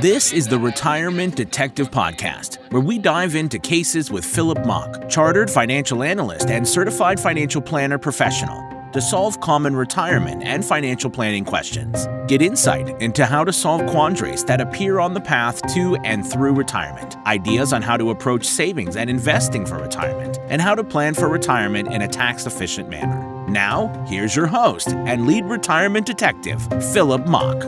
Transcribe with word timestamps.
This 0.00 0.32
is 0.32 0.46
the 0.46 0.58
Retirement 0.58 1.36
Detective 1.36 1.90
Podcast, 1.90 2.58
where 2.70 2.82
we 2.82 2.98
dive 2.98 3.34
into 3.34 3.58
cases 3.58 4.10
with 4.10 4.24
Philip 4.24 4.64
Mock, 4.66 5.08
chartered 5.08 5.50
financial 5.50 6.02
analyst 6.02 6.50
and 6.50 6.68
certified 6.68 7.18
financial 7.18 7.60
planner 7.60 7.98
professional, 7.98 8.62
to 8.92 9.00
solve 9.00 9.40
common 9.40 9.74
retirement 9.74 10.42
and 10.44 10.64
financial 10.64 11.10
planning 11.10 11.44
questions. 11.44 12.06
Get 12.28 12.42
insight 12.42 12.88
into 13.02 13.26
how 13.26 13.42
to 13.44 13.52
solve 13.52 13.86
quandaries 13.86 14.44
that 14.44 14.60
appear 14.60 15.00
on 15.00 15.14
the 15.14 15.20
path 15.20 15.60
to 15.74 15.96
and 16.04 16.24
through 16.26 16.52
retirement, 16.52 17.16
ideas 17.26 17.72
on 17.72 17.82
how 17.82 17.96
to 17.96 18.10
approach 18.10 18.44
savings 18.44 18.96
and 18.96 19.10
investing 19.10 19.66
for 19.66 19.76
retirement, 19.78 20.38
and 20.48 20.62
how 20.62 20.74
to 20.74 20.84
plan 20.84 21.14
for 21.14 21.28
retirement 21.28 21.92
in 21.92 22.02
a 22.02 22.08
tax 22.08 22.46
efficient 22.46 22.88
manner. 22.88 23.35
Now, 23.48 24.04
here's 24.08 24.34
your 24.34 24.48
host 24.48 24.88
and 24.88 25.24
lead 25.24 25.44
retirement 25.44 26.04
detective, 26.04 26.60
Philip 26.92 27.28
Mock. 27.28 27.62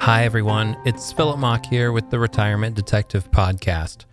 Hi, 0.00 0.24
everyone. 0.24 0.76
It's 0.84 1.12
Philip 1.12 1.38
Mock 1.38 1.64
here 1.66 1.92
with 1.92 2.10
the 2.10 2.18
Retirement 2.18 2.74
Detective 2.74 3.30
Podcast. 3.30 4.06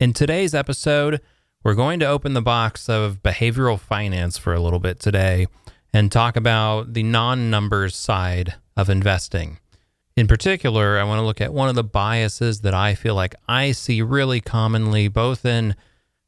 In 0.00 0.14
today's 0.14 0.54
episode, 0.54 1.20
we're 1.62 1.74
going 1.74 2.00
to 2.00 2.06
open 2.06 2.32
the 2.32 2.40
box 2.40 2.88
of 2.88 3.22
behavioral 3.22 3.78
finance 3.78 4.38
for 4.38 4.54
a 4.54 4.60
little 4.60 4.80
bit 4.80 4.98
today 4.98 5.46
and 5.92 6.10
talk 6.10 6.34
about 6.34 6.94
the 6.94 7.02
non 7.02 7.50
numbers 7.50 7.94
side 7.94 8.54
of 8.78 8.88
investing. 8.88 9.58
In 10.16 10.26
particular, 10.26 10.98
I 10.98 11.04
want 11.04 11.18
to 11.18 11.26
look 11.26 11.42
at 11.42 11.52
one 11.52 11.68
of 11.68 11.74
the 11.74 11.84
biases 11.84 12.62
that 12.62 12.72
I 12.72 12.94
feel 12.94 13.14
like 13.14 13.34
I 13.46 13.72
see 13.72 14.00
really 14.00 14.40
commonly, 14.40 15.08
both 15.08 15.44
in 15.44 15.76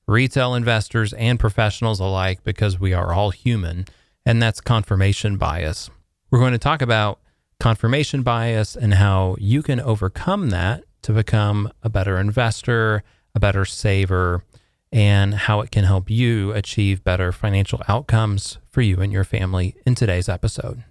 retail 0.08 0.54
investors 0.54 1.12
and 1.12 1.38
professionals 1.38 2.00
alike, 2.00 2.42
because 2.42 2.80
we 2.80 2.92
are 2.92 3.12
all 3.12 3.30
human, 3.30 3.84
and 4.26 4.42
that's 4.42 4.60
confirmation 4.60 5.36
bias. 5.36 5.90
We're 6.30 6.40
going 6.40 6.52
to 6.52 6.58
talk 6.58 6.82
about 6.82 7.20
confirmation 7.60 8.22
bias 8.22 8.74
and 8.74 8.94
how 8.94 9.36
you 9.38 9.62
can 9.62 9.80
overcome 9.80 10.50
that 10.50 10.84
to 11.02 11.12
become 11.12 11.70
a 11.82 11.88
better 11.88 12.18
investor, 12.18 13.04
a 13.34 13.40
better 13.40 13.64
saver, 13.64 14.42
and 14.90 15.34
how 15.34 15.60
it 15.60 15.70
can 15.70 15.84
help 15.84 16.08
you 16.08 16.52
achieve 16.52 17.04
better 17.04 17.30
financial 17.30 17.82
outcomes 17.86 18.58
for 18.70 18.80
you 18.80 19.00
and 19.00 19.12
your 19.12 19.24
family 19.24 19.76
in 19.84 19.94
today's 19.94 20.28
episode. 20.28 20.84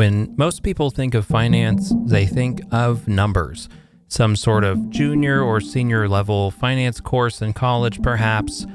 When 0.00 0.34
most 0.38 0.62
people 0.62 0.88
think 0.88 1.12
of 1.12 1.26
finance, 1.26 1.92
they 2.06 2.24
think 2.24 2.62
of 2.72 3.06
numbers 3.06 3.68
some 4.08 4.34
sort 4.34 4.64
of 4.64 4.88
junior 4.88 5.42
or 5.42 5.60
senior 5.60 6.08
level 6.08 6.50
finance 6.50 7.02
course 7.02 7.42
in 7.42 7.52
college, 7.52 8.00
perhaps, 8.00 8.66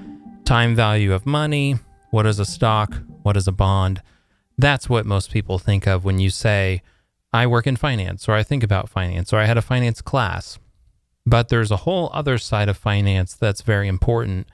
time 0.43 0.75
value 0.75 1.13
of 1.13 1.25
money, 1.25 1.77
what 2.11 2.27
is 2.27 2.37
a 2.37 2.45
stock, 2.45 3.01
what 3.23 3.35
is 3.35 3.47
a 3.47 3.51
bond. 3.51 4.03
That's 4.59 4.87
what 4.87 5.07
most 5.07 5.31
people 5.31 5.57
think 5.57 5.87
of 5.87 6.05
when 6.05 6.19
you 6.19 6.29
say, 6.29 6.83
I 7.33 7.47
work 7.47 7.65
in 7.65 7.75
finance, 7.75 8.29
or 8.29 8.35
I 8.35 8.43
think 8.43 8.61
about 8.61 8.87
finance, 8.87 9.33
or 9.33 9.39
I 9.39 9.45
had 9.45 9.57
a 9.57 9.63
finance 9.63 10.03
class. 10.03 10.59
But 11.25 11.49
there's 11.49 11.71
a 11.71 11.77
whole 11.77 12.11
other 12.13 12.37
side 12.37 12.69
of 12.69 12.77
finance 12.77 13.33
that's 13.33 13.63
very 13.63 13.87
important, 13.87 14.47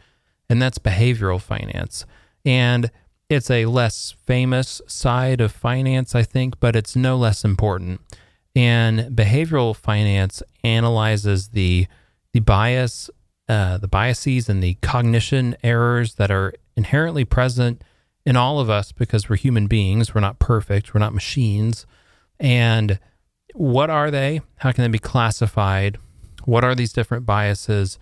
and 0.49 0.61
that's 0.61 0.79
behavioral 0.79 1.41
finance. 1.41 2.05
And 2.45 2.89
it's 3.31 3.49
a 3.49 3.65
less 3.65 4.13
famous 4.25 4.81
side 4.87 5.39
of 5.39 5.51
finance, 5.51 6.13
I 6.13 6.23
think, 6.23 6.59
but 6.59 6.75
it's 6.75 6.95
no 6.95 7.15
less 7.15 7.45
important. 7.45 8.01
And 8.55 9.15
behavioral 9.15 9.75
finance 9.75 10.43
analyzes 10.63 11.49
the 11.49 11.87
the 12.33 12.41
bias, 12.41 13.09
uh, 13.49 13.77
the 13.77 13.87
biases, 13.87 14.49
and 14.49 14.61
the 14.61 14.75
cognition 14.75 15.55
errors 15.63 16.15
that 16.15 16.31
are 16.31 16.53
inherently 16.75 17.25
present 17.25 17.83
in 18.25 18.35
all 18.35 18.59
of 18.59 18.69
us 18.69 18.91
because 18.91 19.29
we're 19.29 19.35
human 19.37 19.67
beings. 19.67 20.13
We're 20.13 20.21
not 20.21 20.39
perfect. 20.39 20.93
We're 20.93 20.99
not 20.99 21.13
machines. 21.13 21.85
And 22.39 22.99
what 23.53 23.89
are 23.89 24.11
they? 24.11 24.41
How 24.57 24.71
can 24.71 24.83
they 24.83 24.89
be 24.89 24.99
classified? 24.99 25.97
What 26.45 26.63
are 26.63 26.75
these 26.75 26.93
different 26.93 27.25
biases? 27.25 27.97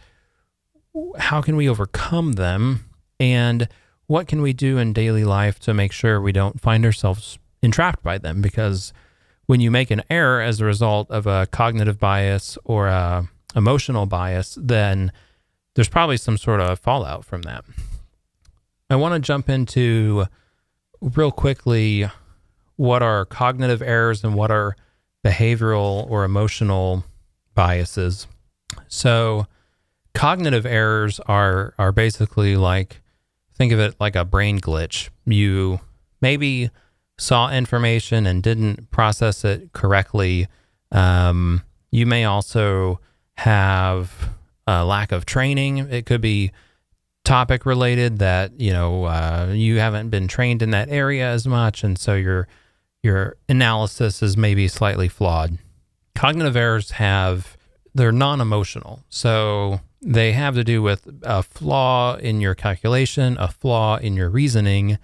How 1.18 1.42
can 1.42 1.56
we 1.56 1.70
overcome 1.70 2.34
them? 2.34 2.86
And 3.20 3.68
what 4.10 4.28
can 4.28 4.42
we 4.42 4.54
do 4.54 4.80
in 4.80 4.92
daily 4.92 5.24
life 5.24 5.60
to 5.60 5.72
make 5.72 5.92
sure 5.92 6.20
we 6.20 6.32
don't 6.32 6.60
find 6.60 6.84
ourselves 6.84 7.38
entrapped 7.62 8.02
by 8.02 8.18
them? 8.18 8.42
Because 8.42 8.92
when 9.46 9.60
you 9.62 9.70
make 9.70 9.92
an 9.92 10.02
error 10.10 10.42
as 10.42 10.60
a 10.60 10.66
result 10.66 11.12
of 11.12 11.28
a 11.28 11.46
cognitive 11.52 12.00
bias 12.00 12.58
or 12.66 12.88
a 12.88 13.30
emotional 13.56 14.08
bias, 14.08 14.58
then 14.60 15.12
there's 15.76 15.90
probably 15.90 16.18
some 16.18 16.38
sort 16.40 16.60
of 16.60 16.80
fallout 16.80 17.24
from 17.24 17.44
that. 17.44 17.64
I 18.90 18.96
want 18.96 19.14
to 19.14 19.20
jump 19.20 19.48
into 19.48 20.26
real 21.02 21.32
quickly 21.32 22.10
what 22.78 23.04
are 23.04 23.26
cognitive 23.26 23.84
errors 23.84 24.24
and 24.24 24.34
what 24.34 24.50
are 24.50 24.76
behavioral 25.24 26.10
or 26.10 26.24
emotional 26.24 27.04
biases. 27.54 28.26
So, 28.88 29.46
cognitive 30.16 30.66
errors 30.66 31.20
are 31.28 31.76
are 31.78 31.92
basically 31.92 32.56
like 32.56 33.02
think 33.60 33.74
of 33.74 33.80
it 33.80 33.96
like 34.00 34.16
a 34.16 34.26
brain 34.26 34.60
glitch. 34.60 35.10
You 35.26 35.82
maybe 36.22 36.72
saw 37.20 37.52
information 37.52 38.26
and 38.26 38.42
didn't 38.42 38.90
process 38.90 39.44
it 39.44 39.74
correctly. 39.74 40.48
Um, 40.92 41.62
you 41.92 42.06
may 42.06 42.24
also 42.24 43.02
have 43.38 44.32
a 44.66 44.86
lack 44.86 45.12
of 45.12 45.26
training. 45.26 45.80
It 45.80 46.06
could 46.06 46.22
be 46.22 46.52
topic 47.26 47.66
related 47.66 48.18
that 48.20 48.60
you 48.60 48.72
know 48.72 49.04
uh, 49.04 49.52
you 49.54 49.78
haven't 49.78 50.10
been 50.10 50.28
trained 50.28 50.62
in 50.62 50.72
that 50.72 50.90
area 50.90 51.30
as 51.30 51.46
much, 51.46 51.84
and 51.84 52.00
so 52.00 52.16
your 52.16 52.48
your 53.04 53.36
analysis 53.50 54.24
is 54.24 54.38
maybe 54.38 54.68
slightly 54.68 55.10
flawed. 55.10 55.58
Cognitive 56.16 56.56
errors 56.56 56.92
have 56.92 57.58
they're 57.94 58.12
non-emotional, 58.12 59.04
so 59.10 59.82
they 60.02 60.32
have 60.32 60.56
to 60.56 60.64
do 60.64 60.82
with 60.82 61.08
a 61.24 61.44
flaw 61.44 62.16
in 62.16 62.42
your 62.42 62.56
calculation, 62.56 63.38
a 63.40 63.48
flaw 63.50 63.98
in 63.98 64.16
your 64.16 64.30
reasoning, 64.30 64.98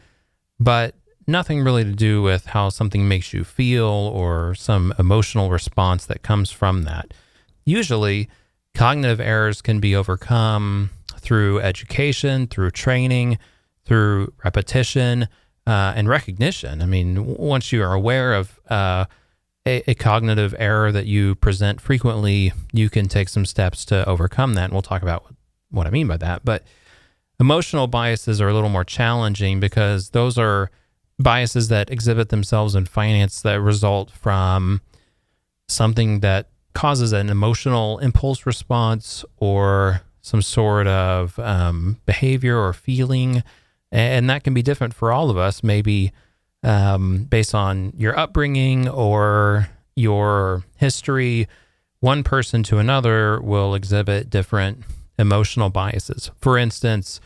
but 0.60 0.96
nothing 1.28 1.62
really 1.62 1.84
to 1.84 1.92
do 1.92 2.22
with 2.22 2.48
how 2.48 2.70
something 2.70 3.08
makes 3.08 3.34
you 3.34 3.44
feel 3.44 3.86
or 3.86 4.56
some 4.56 4.94
emotional 4.98 5.50
response 5.50 6.06
that 6.06 6.22
comes 6.22 6.52
from 6.52 6.84
that. 6.84 7.14
Usually, 7.66 8.30
cognitive 8.74 9.20
errors 9.20 9.62
can 9.62 9.80
be 9.80 9.96
overcome 9.96 10.92
through 11.20 11.60
education, 11.60 12.48
through 12.48 12.72
training, 12.72 13.38
through 13.84 14.32
repetition, 14.44 15.28
uh, 15.68 15.94
and 15.96 16.08
recognition. 16.08 16.82
I 16.82 16.86
mean, 16.86 17.26
once 17.26 17.72
you 17.72 17.84
are 17.84 17.94
aware 17.94 18.34
of 18.34 18.60
uh, 18.70 19.06
a, 19.66 19.84
a, 19.90 19.96
cognitive 19.96 20.54
error 20.60 20.92
that 20.92 21.06
you 21.06 21.36
present 21.36 21.82
frequently, 21.82 22.54
you 22.72 22.90
can 22.90 23.08
take 23.08 23.30
some 23.30 23.46
steps 23.46 23.84
to 23.86 24.08
overcome 24.08 24.54
that. 24.54 24.66
And 24.66 24.74
we'll 24.74 24.82
talk 24.82 25.02
about 25.02 25.26
what 25.72 25.88
I 25.88 25.90
mean 25.90 26.08
by 26.08 26.18
that. 26.18 26.46
But 26.46 26.64
emotional 27.40 27.88
biases 27.88 28.40
are 28.40 28.48
a 28.48 28.54
little 28.54 28.70
more 28.70 28.84
challenging 28.84 29.60
because 29.60 30.10
those 30.10 30.38
are 30.38 30.70
biases 31.18 31.70
that 31.70 31.90
exhibit 31.90 32.30
themselves 32.30 32.76
in 32.76 32.86
finance 32.86 33.42
that 33.42 33.62
result 33.62 34.12
from 34.12 34.82
something 35.68 36.20
that 36.20 36.50
causes 36.74 37.14
an 37.14 37.30
emotional 37.30 37.98
impulse 38.00 38.46
response 38.46 39.24
or 39.38 40.02
some 40.22 40.42
sort 40.42 40.88
of 40.88 41.40
um, 41.40 42.00
behavior 42.06 42.58
or 42.58 42.74
feeling. 42.74 43.44
And 43.92 44.30
that 44.30 44.44
can 44.44 44.54
be 44.54 44.62
different 44.62 44.94
for 44.94 45.12
all 45.12 45.30
of 45.30 45.38
us, 45.38 45.64
maybe 45.64 46.12
um, 46.66 47.26
based 47.26 47.54
on 47.56 47.94
your 47.96 48.18
upbringing 48.20 48.90
or 48.90 49.70
your 49.96 50.66
history. 50.78 51.48
One 52.00 52.24
person 52.24 52.64
to 52.64 52.80
another 52.80 53.40
will 53.40 53.76
exhibit 53.76 54.30
different 54.30 54.84
emotional 55.18 55.70
biases. 55.70 56.32
For 56.42 56.58
instance, 56.58 57.22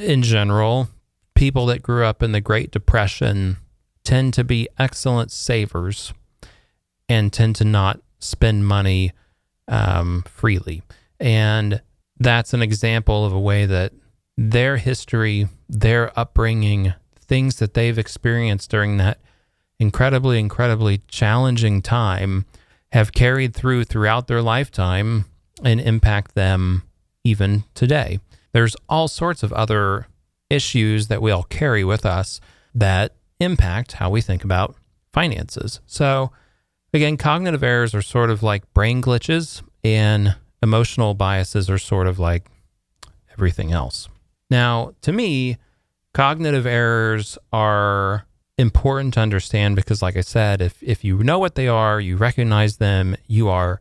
in 0.00 0.22
general, 0.22 0.88
people 1.34 1.66
that 1.66 1.82
grew 1.82 2.04
up 2.04 2.22
in 2.22 2.32
the 2.32 2.40
Great 2.40 2.70
Depression 2.70 3.56
tend 4.04 4.34
to 4.34 4.44
be 4.44 4.68
excellent 4.78 5.32
savers 5.32 6.12
and 7.08 7.32
tend 7.32 7.56
to 7.56 7.64
not 7.64 8.00
spend 8.18 8.66
money 8.66 9.12
um, 9.68 10.22
freely. 10.28 10.82
And 11.18 11.80
that's 12.18 12.52
an 12.52 12.62
example 12.62 13.24
of 13.24 13.32
a 13.32 13.40
way 13.40 13.66
that 13.66 13.92
their 14.36 14.76
history, 14.76 15.48
their 15.68 16.18
upbringing, 16.18 16.94
things 17.30 17.60
that 17.60 17.74
they've 17.74 17.96
experienced 17.96 18.68
during 18.72 18.96
that 18.96 19.20
incredibly, 19.78 20.36
incredibly 20.36 21.00
challenging 21.06 21.80
time 21.80 22.44
have 22.90 23.12
carried 23.12 23.54
through 23.54 23.84
throughout 23.84 24.26
their 24.26 24.42
lifetime 24.42 25.26
and 25.62 25.80
impact 25.80 26.34
them 26.34 26.82
even 27.22 27.62
today. 27.72 28.18
There's 28.52 28.74
all 28.88 29.06
sorts 29.06 29.44
of 29.44 29.52
other 29.52 30.08
issues 30.50 31.06
that 31.06 31.22
we 31.22 31.30
all 31.30 31.44
carry 31.44 31.84
with 31.84 32.04
us 32.04 32.40
that 32.74 33.14
impact 33.38 33.92
how 33.92 34.10
we 34.10 34.20
think 34.20 34.42
about 34.42 34.74
finances. 35.12 35.78
So, 35.86 36.32
again, 36.92 37.16
cognitive 37.16 37.62
errors 37.62 37.94
are 37.94 38.02
sort 38.02 38.30
of 38.30 38.42
like 38.42 38.74
brain 38.74 39.00
glitches, 39.00 39.62
and 39.84 40.34
emotional 40.64 41.14
biases 41.14 41.70
are 41.70 41.78
sort 41.78 42.08
of 42.08 42.18
like 42.18 42.50
everything 43.32 43.70
else. 43.70 44.08
Now, 44.50 44.94
to 45.02 45.12
me, 45.12 45.58
cognitive 46.12 46.66
errors 46.66 47.38
are 47.52 48.26
important 48.58 49.14
to 49.14 49.20
understand 49.20 49.76
because, 49.76 50.02
like 50.02 50.16
I 50.16 50.20
said, 50.20 50.60
if, 50.60 50.82
if 50.82 51.04
you 51.04 51.22
know 51.22 51.38
what 51.38 51.54
they 51.54 51.68
are, 51.68 52.00
you 52.00 52.16
recognize 52.16 52.76
them, 52.76 53.16
you 53.26 53.48
are 53.48 53.80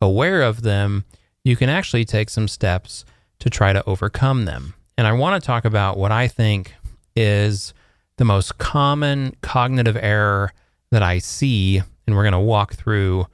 aware 0.00 0.42
of 0.42 0.62
them, 0.62 1.04
you 1.44 1.56
can 1.56 1.68
actually 1.68 2.04
take 2.04 2.30
some 2.30 2.48
steps 2.48 3.04
to 3.40 3.50
try 3.50 3.72
to 3.72 3.84
overcome 3.88 4.44
them. 4.44 4.74
And 4.96 5.06
I 5.06 5.12
want 5.12 5.40
to 5.40 5.46
talk 5.46 5.64
about 5.64 5.96
what 5.96 6.12
I 6.12 6.28
think 6.28 6.74
is 7.16 7.72
the 8.16 8.24
most 8.24 8.58
common 8.58 9.34
cognitive 9.42 9.96
error 9.96 10.52
that 10.90 11.02
I 11.02 11.18
see, 11.18 11.78
and 12.06 12.16
we're 12.16 12.24
going 12.24 12.32
to 12.32 12.38
walk 12.38 12.74
through 12.74 13.26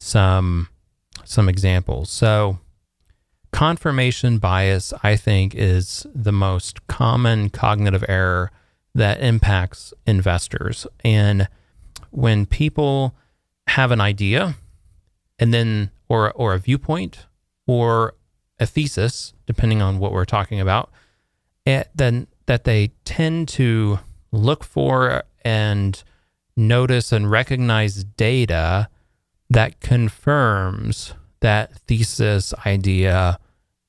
some 0.00 0.68
some 1.24 1.48
examples. 1.48 2.10
So, 2.10 2.58
confirmation 3.52 4.38
bias, 4.38 4.92
I 5.02 5.16
think, 5.16 5.54
is 5.54 6.06
the 6.14 6.32
most 6.32 6.86
common 6.86 7.50
cognitive 7.50 8.04
error 8.08 8.50
that 8.94 9.20
impacts 9.22 9.94
investors. 10.06 10.86
And 11.04 11.48
when 12.10 12.46
people 12.46 13.14
have 13.68 13.90
an 13.90 14.00
idea 14.00 14.54
and 15.38 15.54
then 15.54 15.90
or 16.08 16.32
or 16.32 16.54
a 16.54 16.58
viewpoint 16.58 17.26
or 17.66 18.14
a 18.58 18.66
thesis, 18.66 19.32
depending 19.46 19.80
on 19.80 19.98
what 19.98 20.12
we're 20.12 20.24
talking 20.24 20.60
about, 20.60 20.90
then 21.64 22.26
that 22.46 22.64
they 22.64 22.92
tend 23.04 23.48
to 23.48 23.98
look 24.30 24.64
for 24.64 25.22
and 25.44 26.02
notice 26.56 27.12
and 27.12 27.30
recognize 27.30 28.04
data 28.04 28.88
that 29.48 29.80
confirms 29.80 31.14
that 31.40 31.78
thesis, 31.86 32.54
idea, 32.64 33.38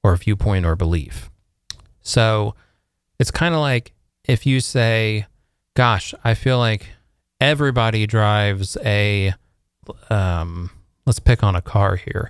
or 0.03 0.15
viewpoint 0.15 0.65
or 0.65 0.75
belief. 0.75 1.29
So 2.01 2.55
it's 3.19 3.31
kind 3.31 3.55
of 3.55 3.61
like 3.61 3.93
if 4.25 4.45
you 4.45 4.59
say, 4.59 5.25
Gosh, 5.75 6.13
I 6.23 6.35
feel 6.35 6.59
like 6.59 6.89
everybody 7.41 8.05
drives 8.05 8.77
a, 8.85 9.33
um, 10.09 10.69
let's 11.05 11.19
pick 11.19 11.43
on 11.43 11.55
a 11.55 11.61
car 11.61 11.95
here, 11.95 12.29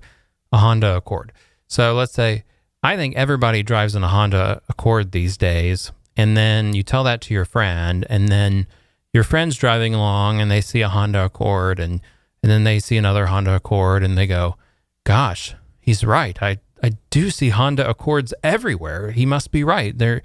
a 0.54 0.58
Honda 0.58 0.96
Accord. 0.96 1.34
So 1.68 1.94
let's 1.94 2.14
say, 2.14 2.46
I 2.82 2.96
think 2.96 3.16
everybody 3.16 3.64
drives 3.64 3.96
in 3.96 4.04
a 4.04 4.08
Honda 4.08 4.62
Accord 4.70 5.12
these 5.12 5.36
days. 5.36 5.92
And 6.16 6.38
then 6.38 6.74
you 6.74 6.84
tell 6.84 7.04
that 7.04 7.22
to 7.22 7.34
your 7.34 7.46
friend, 7.46 8.06
and 8.10 8.30
then 8.30 8.68
your 9.14 9.24
friend's 9.24 9.56
driving 9.56 9.94
along 9.94 10.42
and 10.42 10.50
they 10.50 10.62
see 10.62 10.82
a 10.82 10.90
Honda 10.90 11.26
Accord 11.26 11.80
and 11.80 12.02
and 12.42 12.52
then 12.52 12.66
they 12.66 12.80
see 12.80 12.98
another 12.98 13.28
Honda 13.28 13.56
Accord 13.56 14.04
and 14.04 14.18
they 14.18 14.28
go, 14.28 14.58
"Gosh, 15.06 15.56
he's 15.80 16.04
right. 16.04 16.38
I 16.42 16.60
I 16.84 16.92
do 17.10 17.32
see 17.32 17.50
Honda 17.50 17.90
Accords 17.90 18.34
everywhere. 18.44 19.12
He 19.12 19.26
must 19.26 19.52
be 19.52 19.64
right. 19.64 19.98
There 19.98 20.22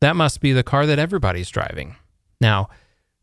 that 0.00 0.14
must 0.14 0.40
be 0.40 0.52
the 0.52 0.62
car 0.62 0.86
that 0.86 0.98
everybody's 0.98 1.50
driving." 1.50 1.96
Now, 2.40 2.68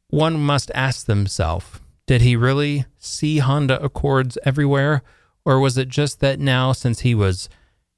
one 0.10 0.40
must 0.40 0.70
ask 0.76 1.06
themselves, 1.06 1.80
did 2.06 2.22
he 2.22 2.36
really 2.36 2.86
see 3.00 3.40
Honda 3.40 3.82
Accords 3.82 4.38
everywhere 4.46 5.02
or 5.46 5.60
was 5.60 5.78
it 5.78 5.90
just 5.90 6.20
that 6.20 6.40
now 6.40 6.72
since 6.72 7.02
he 7.02 7.16
was 7.16 7.50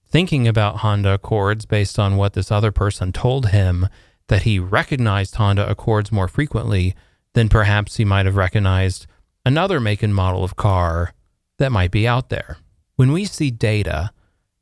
thinking 0.08 0.48
about 0.48 0.78
Honda 0.78 1.14
Accords 1.14 1.66
based 1.66 2.00
on 2.00 2.16
what 2.16 2.34
this 2.34 2.52
other 2.52 2.72
person 2.72 3.12
told 3.12 3.50
him 3.50 3.88
that 4.28 4.44
he 4.44 4.60
recognized 4.60 5.36
Honda 5.36 5.70
Accords 5.70 6.12
more 6.12 6.28
frequently 6.28 6.96
than 7.34 7.50
perhaps 7.50 7.98
he 7.98 8.06
might 8.06 8.26
have 8.26 8.36
recognized 8.36 9.08
another 9.46 9.80
make 9.80 10.02
and 10.02 10.16
model 10.16 10.44
of 10.44 10.56
car 10.56 11.14
that 11.58 11.72
might 11.72 11.92
be 11.92 12.08
out 12.08 12.30
there. 12.30 12.58
When 12.96 13.12
we 13.12 13.26
see 13.26 13.52
data 13.52 14.12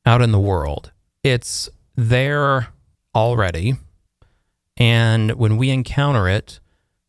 out 0.06 0.22
in 0.22 0.32
the 0.32 0.40
world, 0.40 0.92
it's 1.24 1.70
there 1.96 2.70
already. 3.16 3.76
And 4.78 5.32
when 5.34 5.58
we 5.58 5.70
encounter 5.70 6.28
it, 6.28 6.60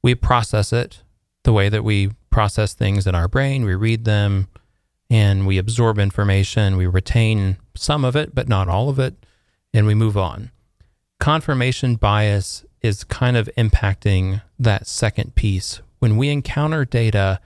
we 0.03 0.15
process 0.15 0.73
it 0.73 1.03
the 1.45 1.53
way 1.53 1.69
that 1.69 1.83
we 1.83 2.11
process 2.31 2.75
things 2.75 3.07
in 3.07 3.15
our 3.15 3.29
brain. 3.29 3.65
We 3.65 3.75
read 3.75 4.05
them 4.05 4.49
and 5.11 5.47
we 5.47 5.59
absorb 5.59 5.99
information. 5.99 6.77
We 6.77 6.87
retain 6.87 7.57
some 7.75 8.05
of 8.05 8.17
it, 8.17 8.35
but 8.35 8.49
not 8.49 8.69
all 8.69 8.89
of 8.89 8.99
it, 8.99 9.15
and 9.73 9.87
we 9.87 9.95
move 9.95 10.17
on 10.17 10.51
confirmation 11.25 11.97
bias 11.97 12.67
is 12.83 13.03
kind 13.05 13.35
of 13.35 13.49
impacting 13.57 14.43
that 14.59 14.87
second 14.87 15.35
piece. 15.35 15.81
When 15.99 16.19
we 16.19 16.29
encounter 16.29 16.85
data, 16.85 17.41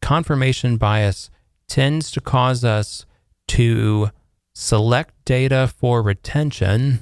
confirmation 0.00 0.76
bias 0.76 1.28
tends 1.66 2.12
to 2.12 2.20
cause 2.20 2.64
us 2.64 3.04
to 3.48 4.10
select 4.58 5.12
data 5.26 5.70
for 5.76 6.00
retention 6.00 6.98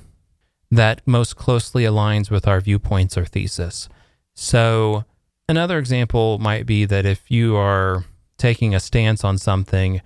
that 0.72 1.00
most 1.06 1.36
closely 1.36 1.84
aligns 1.84 2.28
with 2.28 2.48
our 2.48 2.60
viewpoints 2.60 3.16
or 3.16 3.24
thesis. 3.24 3.88
So, 4.34 5.04
another 5.48 5.78
example 5.78 6.38
might 6.38 6.66
be 6.66 6.84
that 6.84 7.06
if 7.06 7.30
you 7.30 7.54
are 7.54 8.06
taking 8.38 8.74
a 8.74 8.80
stance 8.80 9.22
on 9.22 9.38
something 9.38 10.02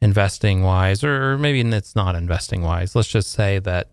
investing 0.00 0.62
wise, 0.62 1.02
or 1.02 1.36
maybe 1.36 1.62
it's 1.62 1.96
not 1.96 2.14
investing 2.14 2.62
wise, 2.62 2.94
let's 2.94 3.08
just 3.08 3.32
say 3.32 3.58
that 3.58 3.90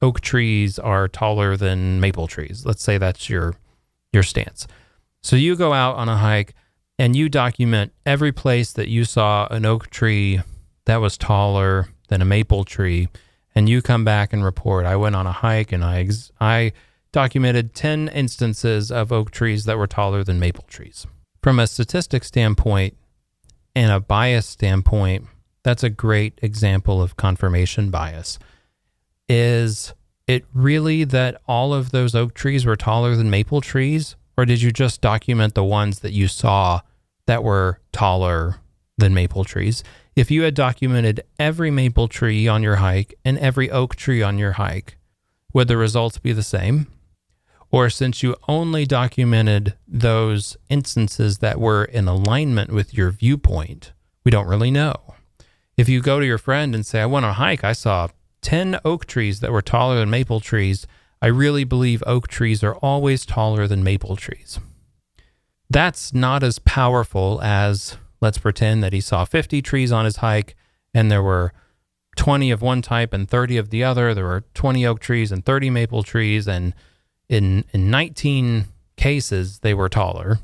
oak 0.00 0.22
trees 0.22 0.78
are 0.78 1.08
taller 1.08 1.58
than 1.58 2.00
maple 2.00 2.26
trees. 2.26 2.64
Let's 2.64 2.82
say 2.82 2.96
that's 2.96 3.28
your 3.28 3.54
your 4.14 4.22
stance. 4.22 4.66
So 5.22 5.36
you 5.36 5.56
go 5.56 5.74
out 5.74 5.96
on 5.96 6.08
a 6.08 6.16
hike 6.16 6.54
and 6.98 7.14
you 7.14 7.28
document 7.28 7.92
every 8.06 8.32
place 8.32 8.72
that 8.72 8.88
you 8.88 9.04
saw 9.04 9.46
an 9.50 9.66
oak 9.66 9.90
tree 9.90 10.40
that 10.86 11.02
was 11.02 11.18
taller 11.18 11.90
than 12.10 12.20
a 12.20 12.26
maple 12.26 12.64
tree 12.64 13.08
and 13.54 13.68
you 13.68 13.80
come 13.80 14.04
back 14.04 14.32
and 14.32 14.44
report 14.44 14.84
I 14.84 14.96
went 14.96 15.16
on 15.16 15.26
a 15.26 15.32
hike 15.32 15.72
and 15.72 15.82
I 15.82 16.00
ex- 16.00 16.30
I 16.40 16.72
documented 17.12 17.74
10 17.74 18.08
instances 18.08 18.92
of 18.92 19.10
oak 19.10 19.30
trees 19.30 19.64
that 19.64 19.78
were 19.78 19.86
taller 19.86 20.22
than 20.22 20.38
maple 20.38 20.64
trees. 20.68 21.06
From 21.42 21.58
a 21.58 21.66
statistic 21.66 22.22
standpoint 22.22 22.96
and 23.74 23.90
a 23.90 24.00
bias 24.00 24.46
standpoint, 24.46 25.26
that's 25.62 25.82
a 25.82 25.90
great 25.90 26.38
example 26.42 27.00
of 27.00 27.16
confirmation 27.16 27.90
bias 27.90 28.38
is 29.30 29.94
it 30.26 30.44
really 30.52 31.04
that 31.04 31.40
all 31.46 31.72
of 31.72 31.92
those 31.92 32.16
oak 32.16 32.34
trees 32.34 32.66
were 32.66 32.74
taller 32.74 33.14
than 33.14 33.30
maple 33.30 33.60
trees? 33.60 34.16
Or 34.36 34.44
did 34.44 34.60
you 34.60 34.72
just 34.72 35.00
document 35.00 35.54
the 35.54 35.62
ones 35.62 36.00
that 36.00 36.12
you 36.12 36.26
saw 36.26 36.80
that 37.26 37.44
were 37.44 37.78
taller 37.92 38.56
than 38.98 39.14
maple 39.14 39.44
trees? 39.44 39.84
If 40.16 40.30
you 40.30 40.42
had 40.42 40.54
documented 40.54 41.22
every 41.38 41.70
maple 41.70 42.08
tree 42.08 42.48
on 42.48 42.62
your 42.62 42.76
hike 42.76 43.14
and 43.24 43.38
every 43.38 43.70
oak 43.70 43.96
tree 43.96 44.22
on 44.22 44.38
your 44.38 44.52
hike, 44.52 44.96
would 45.52 45.68
the 45.68 45.76
results 45.76 46.18
be 46.18 46.32
the 46.32 46.42
same? 46.42 46.88
Or 47.70 47.88
since 47.88 48.22
you 48.22 48.36
only 48.48 48.84
documented 48.84 49.74
those 49.86 50.56
instances 50.68 51.38
that 51.38 51.60
were 51.60 51.84
in 51.84 52.08
alignment 52.08 52.72
with 52.72 52.92
your 52.92 53.10
viewpoint, 53.10 53.92
we 54.24 54.30
don't 54.30 54.48
really 54.48 54.72
know. 54.72 55.14
If 55.76 55.88
you 55.88 56.02
go 56.02 56.18
to 56.18 56.26
your 56.26 56.38
friend 56.38 56.74
and 56.74 56.84
say, 56.84 57.00
I 57.00 57.06
went 57.06 57.24
on 57.24 57.30
a 57.30 57.34
hike, 57.34 57.62
I 57.62 57.72
saw 57.72 58.08
10 58.42 58.80
oak 58.84 59.06
trees 59.06 59.40
that 59.40 59.52
were 59.52 59.62
taller 59.62 59.96
than 59.96 60.10
maple 60.10 60.40
trees, 60.40 60.86
I 61.22 61.28
really 61.28 61.64
believe 61.64 62.02
oak 62.06 62.26
trees 62.28 62.64
are 62.64 62.76
always 62.76 63.24
taller 63.24 63.66
than 63.66 63.84
maple 63.84 64.16
trees. 64.16 64.58
That's 65.68 66.12
not 66.12 66.42
as 66.42 66.58
powerful 66.58 67.40
as 67.42 67.96
let's 68.20 68.38
pretend 68.38 68.82
that 68.82 68.92
he 68.92 69.00
saw 69.00 69.24
50 69.24 69.62
trees 69.62 69.92
on 69.92 70.04
his 70.04 70.16
hike 70.16 70.56
and 70.94 71.10
there 71.10 71.22
were 71.22 71.52
20 72.16 72.50
of 72.50 72.62
one 72.62 72.82
type 72.82 73.12
and 73.12 73.28
30 73.28 73.56
of 73.56 73.70
the 73.70 73.84
other. 73.84 74.14
There 74.14 74.24
were 74.24 74.44
20 74.54 74.86
oak 74.86 75.00
trees 75.00 75.32
and 75.32 75.44
30 75.44 75.70
maple 75.70 76.02
trees, 76.02 76.46
and 76.48 76.74
in, 77.28 77.64
in 77.72 77.90
19 77.90 78.66
cases, 78.96 79.60
they 79.60 79.74
were 79.74 79.88
taller. 79.88 80.38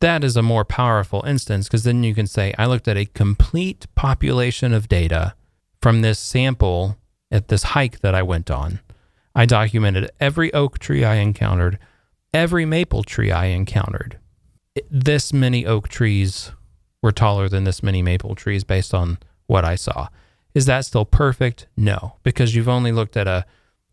That 0.00 0.22
is 0.22 0.36
a 0.36 0.42
more 0.42 0.64
powerful 0.64 1.24
instance 1.26 1.66
because 1.66 1.84
then 1.84 2.04
you 2.04 2.14
can 2.14 2.26
say, 2.26 2.52
I 2.58 2.66
looked 2.66 2.88
at 2.88 2.98
a 2.98 3.06
complete 3.06 3.86
population 3.94 4.74
of 4.74 4.88
data 4.88 5.34
from 5.80 6.02
this 6.02 6.18
sample 6.18 6.98
at 7.30 7.48
this 7.48 7.62
hike 7.62 8.00
that 8.00 8.14
I 8.14 8.22
went 8.22 8.50
on. 8.50 8.80
I 9.34 9.46
documented 9.46 10.10
every 10.20 10.52
oak 10.52 10.78
tree 10.78 11.04
I 11.04 11.16
encountered, 11.16 11.78
every 12.34 12.66
maple 12.66 13.02
tree 13.02 13.30
I 13.30 13.46
encountered. 13.46 14.18
This 14.90 15.32
many 15.32 15.64
oak 15.64 15.88
trees 15.88 16.52
were 17.02 17.12
taller 17.12 17.48
than 17.48 17.64
this 17.64 17.82
many 17.82 18.02
maple 18.02 18.34
trees 18.34 18.64
based 18.64 18.94
on 18.94 19.18
what 19.46 19.64
I 19.64 19.74
saw. 19.74 20.08
Is 20.54 20.66
that 20.66 20.84
still 20.84 21.04
perfect? 21.04 21.66
No, 21.76 22.16
because 22.22 22.54
you've 22.54 22.68
only 22.68 22.92
looked 22.92 23.16
at 23.16 23.28
a 23.28 23.44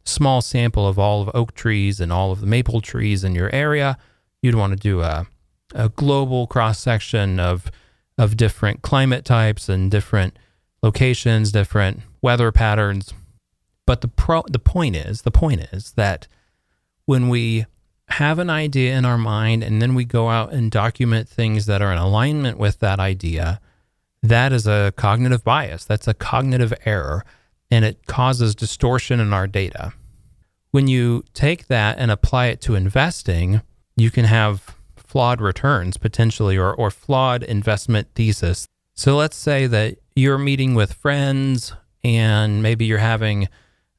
small 0.05 0.41
sample 0.41 0.88
of 0.88 1.00
all 1.00 1.22
of 1.22 1.29
oak 1.33 1.53
trees 1.53 2.00
and 2.00 2.12
all 2.12 2.31
of 2.31 2.41
the 2.41 2.48
maple 2.48 2.81
trees 2.81 3.24
in 3.24 3.36
your 3.36 3.53
area. 3.53 3.98
You'd 4.41 4.55
want 4.55 4.72
to 4.72 4.79
do 4.79 5.01
a, 5.01 5.27
a 5.74 5.89
global 5.89 6.48
cross 6.48 6.79
section 6.79 7.39
of 7.39 7.72
of 8.17 8.38
different 8.38 8.83
climate 8.83 9.25
types 9.25 9.67
and 9.67 9.89
different 9.89 10.38
locations, 10.83 11.51
different 11.51 12.01
weather 12.22 12.51
patterns. 12.51 13.13
But 13.86 14.01
the 14.01 14.07
pro 14.07 14.43
the 14.50 14.60
point 14.60 14.95
is, 14.95 15.24
the 15.24 15.31
point 15.31 15.62
is 15.72 15.93
that 15.93 16.27
when 17.05 17.27
we 17.27 17.65
have 18.10 18.39
an 18.39 18.50
idea 18.50 18.95
in 18.95 19.05
our 19.05 19.17
mind 19.17 19.63
and 19.63 19.81
then 19.81 19.95
we 19.95 20.05
go 20.05 20.29
out 20.29 20.53
and 20.53 20.72
document 20.72 21.27
things 21.27 21.65
that 21.65 21.81
are 21.81 21.91
in 21.91 21.98
alignment 21.98 22.57
with 22.57 22.79
that 22.79 23.00
idea, 23.00 23.60
that 24.22 24.53
is 24.53 24.67
a 24.67 24.93
cognitive 24.95 25.43
bias. 25.43 25.86
That's 25.86 26.07
a 26.07 26.13
cognitive 26.13 26.74
error, 26.86 27.25
and 27.69 27.83
it 27.83 28.05
causes 28.07 28.55
distortion 28.55 29.19
in 29.19 29.33
our 29.33 29.48
data. 29.48 29.93
When 30.72 30.88
you 30.88 31.24
take 31.33 31.67
that 31.67 31.98
and 32.00 32.10
apply 32.10 32.48
it 32.48 32.62
to 32.62 32.75
investing, 32.75 33.62
you 33.95 34.10
can 34.10 34.25
have 34.25 34.75
flawed 34.95 35.41
returns 35.41 35.98
potentially 35.98 36.57
or, 36.57 36.74
or 36.74 36.89
flawed 36.89 37.43
investment 37.43 38.07
thesis. 38.15 38.65
So 38.95 39.15
let's 39.15 39.38
say 39.38 39.67
that 39.67 39.98
you're 40.15 40.38
meeting 40.38 40.74
with 40.74 40.93
friends 40.93 41.74
and 42.03 42.63
maybe 42.63 42.86
you're 42.86 42.98
having 42.98 43.50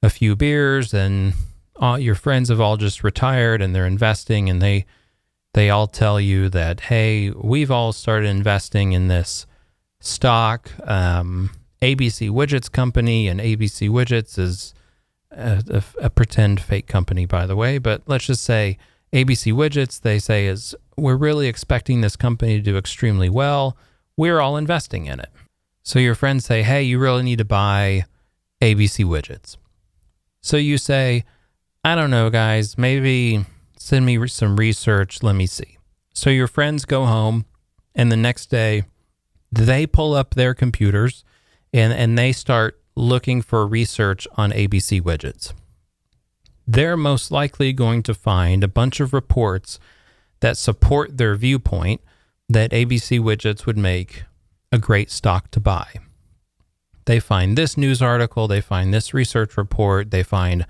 a 0.02 0.10
few 0.10 0.34
beers 0.36 0.92
and 0.92 1.34
all 1.76 1.98
your 1.98 2.14
friends 2.14 2.48
have 2.48 2.60
all 2.60 2.76
just 2.76 3.02
retired 3.02 3.60
and 3.60 3.74
they're 3.74 3.86
investing 3.86 4.48
and 4.48 4.62
they 4.62 4.84
they 5.54 5.70
all 5.70 5.86
tell 5.86 6.20
you 6.20 6.48
that 6.48 6.80
hey 6.80 7.30
we've 7.30 7.70
all 7.70 7.92
started 7.92 8.28
investing 8.28 8.92
in 8.92 9.08
this 9.08 9.46
stock. 10.00 10.70
Um, 10.88 11.50
abc 11.82 12.30
widgets 12.30 12.70
company 12.70 13.28
and 13.28 13.40
abc 13.40 13.88
widgets 13.90 14.38
is 14.38 14.72
a, 15.30 15.62
a, 15.68 16.04
a 16.06 16.10
pretend 16.10 16.60
fake 16.60 16.86
company 16.86 17.26
by 17.26 17.44
the 17.44 17.56
way 17.56 17.76
but 17.78 18.02
let's 18.06 18.26
just 18.26 18.42
say 18.42 18.78
abc 19.12 19.52
widgets 19.52 20.00
they 20.00 20.18
say 20.18 20.46
is 20.46 20.74
we're 20.96 21.16
really 21.16 21.46
expecting 21.46 22.00
this 22.00 22.16
company 22.16 22.56
to 22.56 22.62
do 22.62 22.76
extremely 22.76 23.28
well. 23.28 23.76
We're 24.16 24.40
all 24.40 24.56
investing 24.56 25.06
in 25.06 25.18
it. 25.18 25.30
So 25.82 25.98
your 25.98 26.14
friends 26.14 26.44
say 26.44 26.62
hey 26.62 26.82
you 26.82 26.98
really 26.98 27.22
need 27.22 27.38
to 27.38 27.44
buy 27.44 28.06
abc 28.62 29.04
widgets. 29.04 29.56
So 30.40 30.56
you 30.56 30.78
say 30.78 31.24
I 31.84 31.94
don't 31.94 32.10
know, 32.10 32.30
guys. 32.30 32.78
Maybe 32.78 33.44
send 33.76 34.06
me 34.06 34.26
some 34.26 34.56
research. 34.56 35.22
Let 35.22 35.34
me 35.34 35.46
see. 35.46 35.76
So 36.14 36.30
your 36.30 36.46
friends 36.46 36.86
go 36.86 37.04
home, 37.04 37.44
and 37.94 38.10
the 38.10 38.16
next 38.16 38.46
day, 38.46 38.84
they 39.52 39.86
pull 39.86 40.14
up 40.14 40.34
their 40.34 40.54
computers 40.54 41.24
and, 41.72 41.92
and 41.92 42.16
they 42.16 42.32
start 42.32 42.80
looking 42.96 43.42
for 43.42 43.66
research 43.66 44.26
on 44.36 44.50
ABC 44.50 45.00
widgets. 45.02 45.52
They're 46.66 46.96
most 46.96 47.30
likely 47.30 47.72
going 47.72 48.02
to 48.04 48.14
find 48.14 48.64
a 48.64 48.68
bunch 48.68 49.00
of 49.00 49.12
reports 49.12 49.78
that 50.40 50.56
support 50.56 51.18
their 51.18 51.34
viewpoint 51.34 52.00
that 52.48 52.70
ABC 52.70 53.20
widgets 53.20 53.66
would 53.66 53.76
make 53.76 54.24
a 54.72 54.78
great 54.78 55.10
stock 55.10 55.50
to 55.50 55.60
buy. 55.60 55.88
They 57.04 57.20
find 57.20 57.58
this 57.58 57.76
news 57.76 58.00
article, 58.00 58.48
they 58.48 58.60
find 58.60 58.94
this 58.94 59.12
research 59.12 59.56
report, 59.56 60.10
they 60.10 60.22
find 60.22 60.66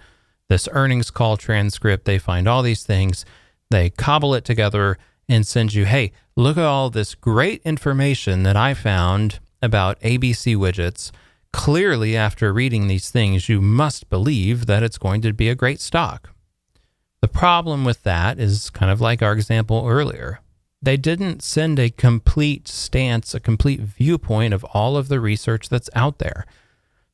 this 0.49 0.69
earnings 0.73 1.11
call 1.11 1.37
transcript. 1.37 2.05
They 2.05 2.19
find 2.19 2.47
all 2.47 2.63
these 2.63 2.85
things, 2.85 3.25
they 3.71 3.91
cobble 3.91 4.35
it 4.35 4.45
together 4.45 4.99
and 5.29 5.47
send 5.47 5.75
you, 5.75 5.85
hey, 5.85 6.13
look 6.37 6.57
at 6.57 6.65
all 6.65 6.91
this 6.91 7.15
great 7.15 7.63
information 7.65 8.43
that 8.43 8.57
I 8.57 8.75
found 8.75 9.41
about 9.63 10.01
ABC 10.01 10.57
widgets. 10.57 11.11
Clearly, 11.53 12.17
after 12.17 12.53
reading 12.53 12.89
these 12.89 13.11
things, 13.11 13.49
you 13.49 13.61
must 13.61 14.11
believe 14.11 14.67
that 14.67 14.83
it's 14.83 14.99
going 14.99 15.23
to 15.23 15.33
be 15.33 15.49
a 15.49 15.55
great 15.55 15.81
stock. 15.81 16.31
The 17.21 17.29
problem 17.29 17.85
with 17.85 18.03
that 18.03 18.39
is 18.39 18.71
kind 18.71 18.91
of 18.91 19.01
like 19.01 19.23
our 19.23 19.33
example 19.33 19.87
earlier. 19.87 20.41
They 20.83 20.99
didn't 20.99 21.43
send 21.43 21.79
a 21.79 21.89
complete 21.89 22.69
stance, 22.69 23.35
a 23.35 23.41
complete 23.41 23.81
viewpoint 23.81 24.53
of 24.53 24.65
all 24.65 24.99
of 24.99 25.09
the 25.09 25.21
research 25.21 25.71
that's 25.71 25.89
out 25.95 26.19
there. 26.19 26.45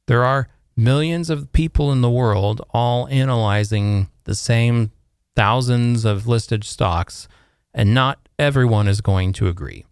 There 0.08 0.24
are 0.24 0.48
millions 0.80 1.28
of 1.28 1.52
people 1.52 1.92
in 1.92 2.00
the 2.00 2.10
world 2.10 2.62
all 2.70 3.06
analyzing 3.08 4.08
the 4.24 4.34
same 4.34 4.90
thousands 5.36 6.04
of 6.04 6.26
listed 6.26 6.64
stocks, 6.64 7.28
and 7.74 7.94
not 7.94 8.18
everyone 8.38 8.88
is 8.88 9.00
going 9.00 9.32
to 9.34 9.46
agree. 9.46 9.84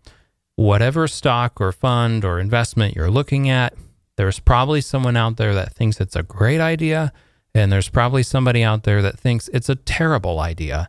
Whatever 0.56 1.06
stock 1.06 1.60
or 1.60 1.70
fund 1.70 2.24
or 2.24 2.40
investment 2.40 2.96
you're 2.96 3.10
looking 3.10 3.48
at, 3.48 3.74
there's 4.16 4.40
probably 4.40 4.80
someone 4.80 5.16
out 5.16 5.36
there 5.36 5.54
that 5.54 5.74
thinks 5.74 6.00
it's 6.00 6.16
a 6.16 6.22
great 6.22 6.60
idea, 6.60 7.12
and 7.54 7.70
there's 7.70 7.88
probably 7.88 8.22
somebody 8.22 8.64
out 8.64 8.82
there 8.82 9.02
that 9.02 9.18
thinks 9.18 9.48
it's 9.52 9.68
a 9.68 9.76
terrible 9.76 10.40
idea. 10.40 10.88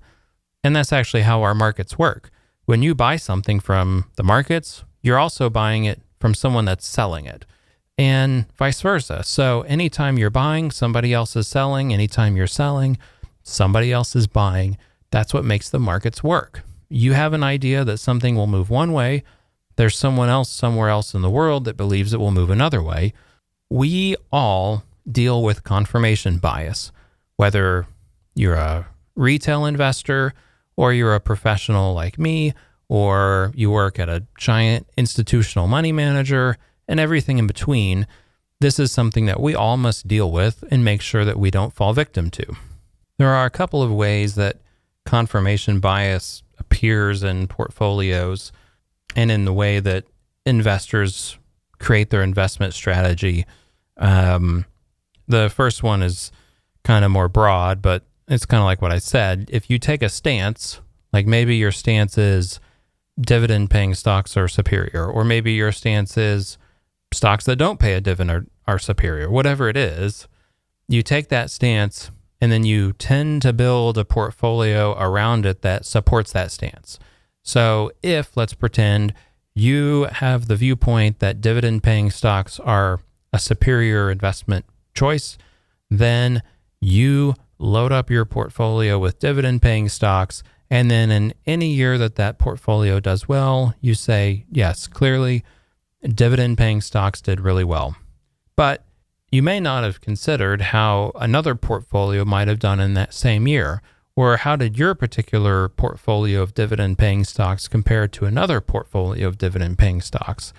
And 0.63 0.75
that's 0.75 0.91
actually 0.93 1.21
how 1.21 1.41
our 1.43 1.53
markets 1.53 1.97
work. 1.97 2.31
When 2.65 2.81
you 2.81 2.95
buy 2.95 3.17
something 3.17 3.59
from 3.59 4.05
the 4.15 4.23
markets, 4.23 4.83
you're 5.01 5.19
also 5.19 5.49
buying 5.49 5.85
it 5.85 6.01
from 6.19 6.33
someone 6.33 6.65
that's 6.65 6.87
selling 6.87 7.25
it 7.25 7.45
and 7.99 8.45
vice 8.55 8.79
versa. 8.79 9.23
So 9.25 9.63
anytime 9.63 10.17
you're 10.17 10.29
buying, 10.29 10.71
somebody 10.71 11.13
else 11.13 11.35
is 11.35 11.49
selling. 11.49 11.93
Anytime 11.93 12.37
you're 12.37 12.47
selling, 12.47 12.97
somebody 13.43 13.91
else 13.91 14.15
is 14.15 14.25
buying. 14.25 14.77
That's 15.11 15.33
what 15.33 15.43
makes 15.43 15.69
the 15.69 15.79
markets 15.79 16.23
work. 16.23 16.63
You 16.87 17.11
have 17.11 17.33
an 17.33 17.43
idea 17.43 17.83
that 17.83 17.97
something 17.97 18.37
will 18.37 18.47
move 18.47 18.69
one 18.69 18.93
way, 18.93 19.23
there's 19.75 19.97
someone 19.97 20.29
else 20.29 20.49
somewhere 20.49 20.89
else 20.89 21.13
in 21.13 21.21
the 21.21 21.29
world 21.29 21.65
that 21.65 21.77
believes 21.77 22.13
it 22.13 22.19
will 22.19 22.31
move 22.31 22.49
another 22.49 22.81
way. 22.81 23.13
We 23.69 24.15
all 24.31 24.83
deal 25.09 25.43
with 25.43 25.63
confirmation 25.63 26.37
bias, 26.37 26.91
whether 27.35 27.85
you're 28.33 28.55
a 28.55 28.87
retail 29.15 29.65
investor 29.65 30.33
or 30.75 30.93
you're 30.93 31.15
a 31.15 31.19
professional 31.19 31.93
like 31.93 32.17
me, 32.17 32.53
or 32.87 33.51
you 33.55 33.71
work 33.71 33.99
at 33.99 34.09
a 34.09 34.25
giant 34.37 34.87
institutional 34.97 35.67
money 35.67 35.91
manager 35.91 36.57
and 36.89 36.99
everything 36.99 37.37
in 37.37 37.47
between, 37.47 38.07
this 38.59 38.79
is 38.79 38.91
something 38.91 39.27
that 39.27 39.39
we 39.39 39.55
all 39.55 39.77
must 39.77 40.07
deal 40.07 40.29
with 40.29 40.65
and 40.69 40.83
make 40.83 41.01
sure 41.01 41.23
that 41.23 41.39
we 41.39 41.49
don't 41.49 41.73
fall 41.73 41.93
victim 41.93 42.29
to. 42.31 42.45
There 43.17 43.29
are 43.29 43.45
a 43.45 43.51
couple 43.51 43.81
of 43.81 43.91
ways 43.91 44.35
that 44.35 44.57
confirmation 45.05 45.79
bias 45.79 46.43
appears 46.57 47.23
in 47.23 47.47
portfolios 47.47 48.51
and 49.15 49.31
in 49.31 49.45
the 49.45 49.53
way 49.53 49.79
that 49.79 50.05
investors 50.45 51.37
create 51.79 52.09
their 52.09 52.23
investment 52.23 52.73
strategy. 52.73 53.45
Um, 53.97 54.65
the 55.27 55.49
first 55.49 55.83
one 55.83 56.01
is 56.01 56.31
kind 56.83 57.05
of 57.05 57.11
more 57.11 57.29
broad, 57.29 57.81
but 57.81 58.03
it's 58.27 58.45
kind 58.45 58.61
of 58.61 58.65
like 58.65 58.81
what 58.81 58.91
I 58.91 58.99
said. 58.99 59.49
If 59.51 59.69
you 59.69 59.79
take 59.79 60.01
a 60.01 60.09
stance, 60.09 60.81
like 61.13 61.25
maybe 61.25 61.55
your 61.55 61.71
stance 61.71 62.17
is 62.17 62.59
dividend 63.19 63.69
paying 63.69 63.95
stocks 63.95 64.35
are 64.37 64.47
superior, 64.47 65.05
or 65.05 65.23
maybe 65.23 65.53
your 65.53 65.71
stance 65.71 66.17
is 66.17 66.57
stocks 67.13 67.45
that 67.45 67.55
don't 67.55 67.79
pay 67.79 67.93
a 67.93 68.01
dividend 68.01 68.31
are, 68.31 68.73
are 68.73 68.79
superior, 68.79 69.29
whatever 69.29 69.69
it 69.69 69.77
is, 69.77 70.27
you 70.87 71.01
take 71.03 71.29
that 71.29 71.49
stance 71.49 72.11
and 72.41 72.51
then 72.51 72.63
you 72.63 72.93
tend 72.93 73.41
to 73.41 73.53
build 73.53 73.97
a 73.97 74.05
portfolio 74.05 74.97
around 74.97 75.45
it 75.45 75.61
that 75.61 75.85
supports 75.85 76.31
that 76.31 76.51
stance. 76.51 76.99
So 77.43 77.91
if, 78.01 78.35
let's 78.37 78.53
pretend, 78.53 79.13
you 79.55 80.07
have 80.11 80.47
the 80.47 80.55
viewpoint 80.55 81.19
that 81.19 81.41
dividend 81.41 81.83
paying 81.83 82.11
stocks 82.11 82.59
are 82.59 83.01
a 83.33 83.39
superior 83.39 84.09
investment 84.09 84.65
choice, 84.93 85.37
then 85.89 86.41
you 86.79 87.35
load 87.57 87.91
up 87.91 88.09
your 88.09 88.25
portfolio 88.25 88.97
with 88.97 89.19
dividend 89.19 89.61
paying 89.61 89.89
stocks. 89.89 90.43
And 90.69 90.89
then 90.89 91.11
in 91.11 91.33
any 91.45 91.73
year 91.73 91.97
that 91.97 92.15
that 92.15 92.39
portfolio 92.39 92.99
does 92.99 93.27
well, 93.27 93.73
you 93.81 93.95
say, 93.95 94.45
yes, 94.49 94.87
clearly 94.87 95.43
dividend 96.03 96.57
paying 96.57 96.81
stocks 96.81 97.21
did 97.21 97.41
really 97.41 97.63
well. 97.63 97.95
But 98.55 98.85
you 99.31 99.43
may 99.43 99.59
not 99.59 99.83
have 99.83 100.01
considered 100.01 100.61
how 100.61 101.11
another 101.15 101.55
portfolio 101.55 102.25
might 102.25 102.47
have 102.47 102.59
done 102.59 102.79
in 102.79 102.93
that 102.95 103.13
same 103.13 103.47
year, 103.47 103.81
or 104.15 104.37
how 104.37 104.55
did 104.55 104.77
your 104.77 104.95
particular 104.95 105.69
portfolio 105.69 106.41
of 106.41 106.53
dividend 106.53 106.97
paying 106.97 107.23
stocks 107.23 107.67
compare 107.67 108.07
to 108.07 108.25
another 108.25 108.59
portfolio 108.59 109.27
of 109.27 109.37
dividend 109.37 109.77
paying 109.77 110.01
stocks? 110.01 110.51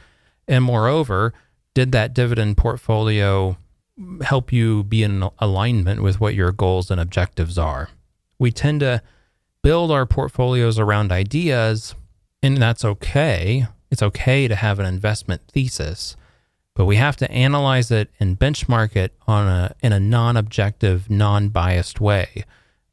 And 0.46 0.64
moreover, 0.64 1.32
did 1.74 1.92
that 1.92 2.14
dividend 2.14 2.56
portfolio 2.56 3.56
help 4.22 4.52
you 4.52 4.84
be 4.84 5.02
in 5.02 5.28
alignment 5.38 6.02
with 6.02 6.20
what 6.20 6.34
your 6.34 6.52
goals 6.52 6.90
and 6.90 7.00
objectives 7.00 7.58
are? 7.58 7.90
We 8.38 8.50
tend 8.50 8.80
to 8.80 9.02
build 9.62 9.90
our 9.90 10.06
portfolios 10.06 10.78
around 10.78 11.12
ideas, 11.12 11.94
and 12.42 12.56
that's 12.56 12.84
okay 12.84 13.66
it's 13.90 14.02
okay 14.02 14.48
to 14.48 14.54
have 14.54 14.78
an 14.78 14.86
investment 14.86 15.42
thesis, 15.48 16.16
but 16.74 16.84
we 16.84 16.96
have 16.96 17.16
to 17.16 17.30
analyze 17.30 17.90
it 17.90 18.10
and 18.20 18.38
benchmark 18.38 18.96
it 18.96 19.14
on 19.26 19.46
a 19.48 19.74
in 19.82 19.92
a 19.92 20.00
non-objective, 20.00 21.10
non-biased 21.10 22.00
way. 22.00 22.44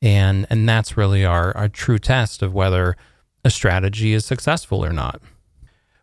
And 0.01 0.45
and 0.49 0.67
that's 0.67 0.97
really 0.97 1.23
our, 1.23 1.55
our 1.55 1.69
true 1.69 1.99
test 1.99 2.41
of 2.41 2.53
whether 2.53 2.95
a 3.43 3.49
strategy 3.49 4.13
is 4.13 4.25
successful 4.25 4.83
or 4.83 4.91
not. 4.91 5.21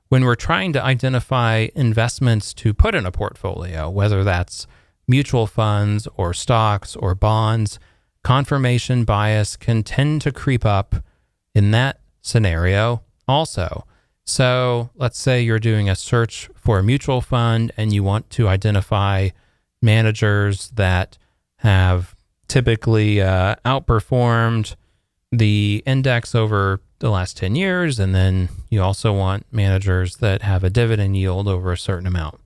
When 0.09 0.25
we're 0.25 0.35
trying 0.37 0.73
to 0.75 0.85
identify 0.85 1.69
investments 1.75 2.55
to 2.55 2.73
put 2.73 2.95
in 2.95 3.05
a 3.05 3.11
portfolio, 3.11 3.91
whether 3.91 4.23
that's 4.23 4.67
mutual 5.09 5.47
funds 5.47 6.07
or 6.17 6.33
stocks 6.33 6.95
or 6.97 7.15
bonds, 7.15 7.79
confirmation 8.23 9.05
bias 9.05 9.57
can 9.57 9.83
tend 9.83 10.23
to 10.23 10.33
creep 10.33 10.65
up 10.65 10.97
in 11.55 11.73
that 11.73 12.01
scenario 12.23 13.03
also. 13.27 13.87
So 14.25 14.91
let's 14.95 15.19
say 15.19 15.43
you're 15.43 15.59
doing 15.59 15.89
a 15.89 15.95
search 15.95 16.49
for 16.57 16.79
a 16.79 16.83
mutual 16.83 17.21
fund 17.21 17.73
and 17.77 17.93
you 17.93 18.03
want 18.03 18.31
to 18.31 18.49
identify 18.49 19.29
managers 19.83 20.71
that 20.71 21.19
have 21.59 22.17
typically 22.49 23.21
uh, 23.21 23.57
outperformed 23.67 24.77
the 25.31 25.83
index 25.87 26.35
over 26.35 26.81
the 27.01 27.11
last 27.11 27.37
10 27.37 27.55
years. 27.55 27.99
And 27.99 28.15
then 28.15 28.49
you 28.71 28.83
also 28.83 29.13
want 29.13 29.47
managers 29.53 30.17
that 30.17 30.43
have 30.43 30.65
a 30.65 30.71
dividend 30.71 31.17
yield 31.17 31.49
over 31.49 31.73
a 31.73 31.79
certain 31.79 32.07
amount. 32.07 32.41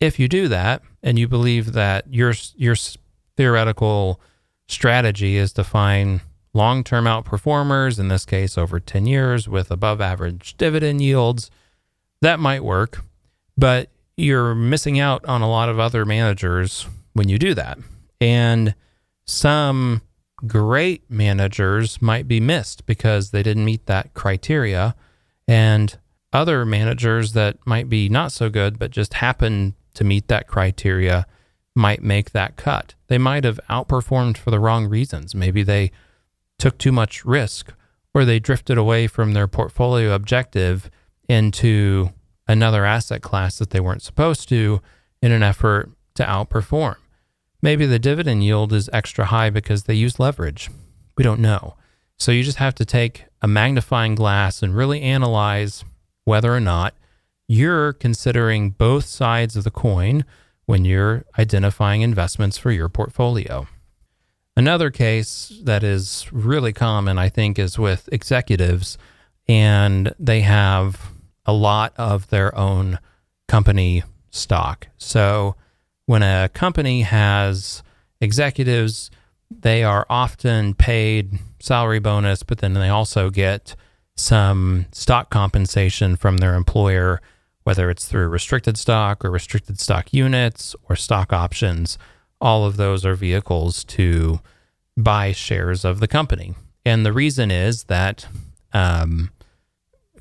If 0.00 0.18
you 0.18 0.28
do 0.28 0.48
that 0.48 0.82
and 1.02 1.18
you 1.18 1.28
believe 1.28 1.74
that 1.74 2.12
your, 2.12 2.32
your 2.56 2.76
theoretical 3.36 4.20
strategy 4.68 5.36
is 5.36 5.52
to 5.52 5.64
find 5.64 6.20
long 6.52 6.84
term 6.84 7.04
outperformers, 7.04 7.98
in 7.98 8.08
this 8.08 8.24
case 8.24 8.58
over 8.58 8.80
10 8.80 9.06
years 9.06 9.48
with 9.48 9.70
above 9.70 10.00
average 10.00 10.56
dividend 10.56 11.00
yields, 11.02 11.50
that 12.22 12.40
might 12.40 12.64
work. 12.64 13.04
But 13.56 13.90
you're 14.16 14.54
missing 14.54 14.98
out 14.98 15.24
on 15.24 15.42
a 15.42 15.50
lot 15.50 15.68
of 15.68 15.78
other 15.78 16.04
managers 16.04 16.86
when 17.12 17.28
you 17.28 17.38
do 17.38 17.54
that. 17.54 17.78
And 18.20 18.74
some 19.24 20.02
great 20.46 21.10
managers 21.10 22.00
might 22.00 22.26
be 22.26 22.40
missed 22.40 22.86
because 22.86 23.30
they 23.30 23.42
didn't 23.42 23.64
meet 23.64 23.86
that 23.86 24.14
criteria. 24.14 24.94
And 25.48 25.96
other 26.32 26.64
managers 26.64 27.32
that 27.32 27.58
might 27.66 27.88
be 27.88 28.08
not 28.08 28.32
so 28.32 28.48
good, 28.48 28.78
but 28.78 28.90
just 28.90 29.14
happen 29.14 29.74
to 29.94 30.04
meet 30.04 30.28
that 30.28 30.46
criteria 30.46 31.26
might 31.74 32.02
make 32.02 32.30
that 32.32 32.56
cut. 32.56 32.94
They 33.08 33.18
might 33.18 33.44
have 33.44 33.60
outperformed 33.68 34.36
for 34.36 34.50
the 34.50 34.60
wrong 34.60 34.86
reasons. 34.86 35.34
Maybe 35.34 35.62
they 35.62 35.90
took 36.60 36.78
too 36.78 36.92
much 36.92 37.24
risk 37.24 37.72
or 38.14 38.24
they 38.24 38.38
drifted 38.38 38.78
away 38.78 39.06
from 39.06 39.32
their 39.32 39.48
portfolio 39.48 40.14
objective 40.14 40.90
into 41.28 42.10
another 42.46 42.84
asset 42.84 43.22
class 43.22 43.58
that 43.58 43.70
they 43.70 43.80
weren't 43.80 44.02
supposed 44.02 44.48
to 44.48 44.80
in 45.22 45.32
an 45.32 45.42
effort 45.42 45.90
to 46.14 46.24
outperform. 46.24 46.96
Maybe 47.62 47.86
the 47.86 47.98
dividend 47.98 48.42
yield 48.42 48.72
is 48.72 48.90
extra 48.92 49.26
high 49.26 49.50
because 49.50 49.84
they 49.84 49.94
use 49.94 50.18
leverage. 50.18 50.70
We 51.16 51.24
don't 51.24 51.40
know. 51.40 51.76
So 52.18 52.32
you 52.32 52.42
just 52.42 52.58
have 52.58 52.74
to 52.76 52.84
take 52.84 53.24
a 53.42 53.48
magnifying 53.48 54.14
glass 54.14 54.62
and 54.62 54.74
really 54.74 55.02
analyze 55.02 55.84
whether 56.24 56.54
or 56.54 56.60
not 56.60 56.94
you're 57.48 57.92
considering 57.92 58.70
both 58.70 59.06
sides 59.06 59.56
of 59.56 59.64
the 59.64 59.70
coin 59.70 60.24
when 60.66 60.84
you're 60.84 61.24
identifying 61.38 62.02
investments 62.02 62.58
for 62.58 62.70
your 62.70 62.88
portfolio. 62.88 63.66
Another 64.56 64.90
case 64.90 65.52
that 65.62 65.82
is 65.82 66.26
really 66.32 66.72
common, 66.72 67.18
I 67.18 67.28
think, 67.28 67.58
is 67.58 67.78
with 67.78 68.08
executives, 68.12 68.98
and 69.48 70.14
they 70.18 70.40
have 70.42 71.12
a 71.46 71.52
lot 71.52 71.94
of 71.96 72.28
their 72.28 72.56
own 72.56 72.98
company 73.48 74.02
stock. 74.30 74.88
So 74.96 75.56
when 76.06 76.22
a 76.22 76.48
company 76.52 77.02
has 77.02 77.82
executives, 78.20 79.10
they 79.50 79.82
are 79.82 80.06
often 80.08 80.74
paid 80.74 81.38
salary 81.60 81.98
bonus, 81.98 82.42
but 82.42 82.58
then 82.58 82.74
they 82.74 82.88
also 82.88 83.30
get 83.30 83.74
some 84.16 84.86
stock 84.92 85.30
compensation 85.30 86.16
from 86.16 86.36
their 86.36 86.54
employer, 86.54 87.20
whether 87.64 87.90
it's 87.90 88.06
through 88.06 88.28
restricted 88.28 88.76
stock 88.76 89.24
or 89.24 89.30
restricted 89.30 89.80
stock 89.80 90.12
units 90.12 90.76
or 90.88 90.96
stock 90.96 91.32
options. 91.32 91.98
All 92.40 92.64
of 92.64 92.76
those 92.76 93.04
are 93.04 93.14
vehicles 93.14 93.84
to 93.84 94.40
buy 94.96 95.32
shares 95.32 95.84
of 95.84 96.00
the 96.00 96.08
company. 96.08 96.54
And 96.84 97.04
the 97.04 97.12
reason 97.12 97.50
is 97.50 97.84
that 97.84 98.26
um, 98.72 99.30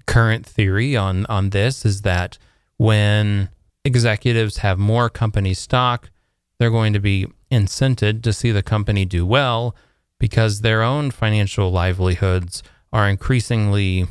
current 0.05 0.45
theory 0.45 0.95
on, 0.95 1.25
on 1.27 1.51
this 1.51 1.85
is 1.85 2.01
that 2.01 2.37
when 2.77 3.49
executives 3.85 4.57
have 4.57 4.77
more 4.77 5.09
company 5.09 5.53
stock, 5.53 6.09
they're 6.57 6.69
going 6.69 6.93
to 6.93 6.99
be 6.99 7.27
incented 7.51 8.21
to 8.23 8.33
see 8.33 8.51
the 8.51 8.63
company 8.63 9.05
do 9.05 9.25
well 9.25 9.75
because 10.19 10.61
their 10.61 10.83
own 10.83 11.11
financial 11.11 11.71
livelihoods 11.71 12.61
are 12.91 13.07
increasingly 13.07 14.05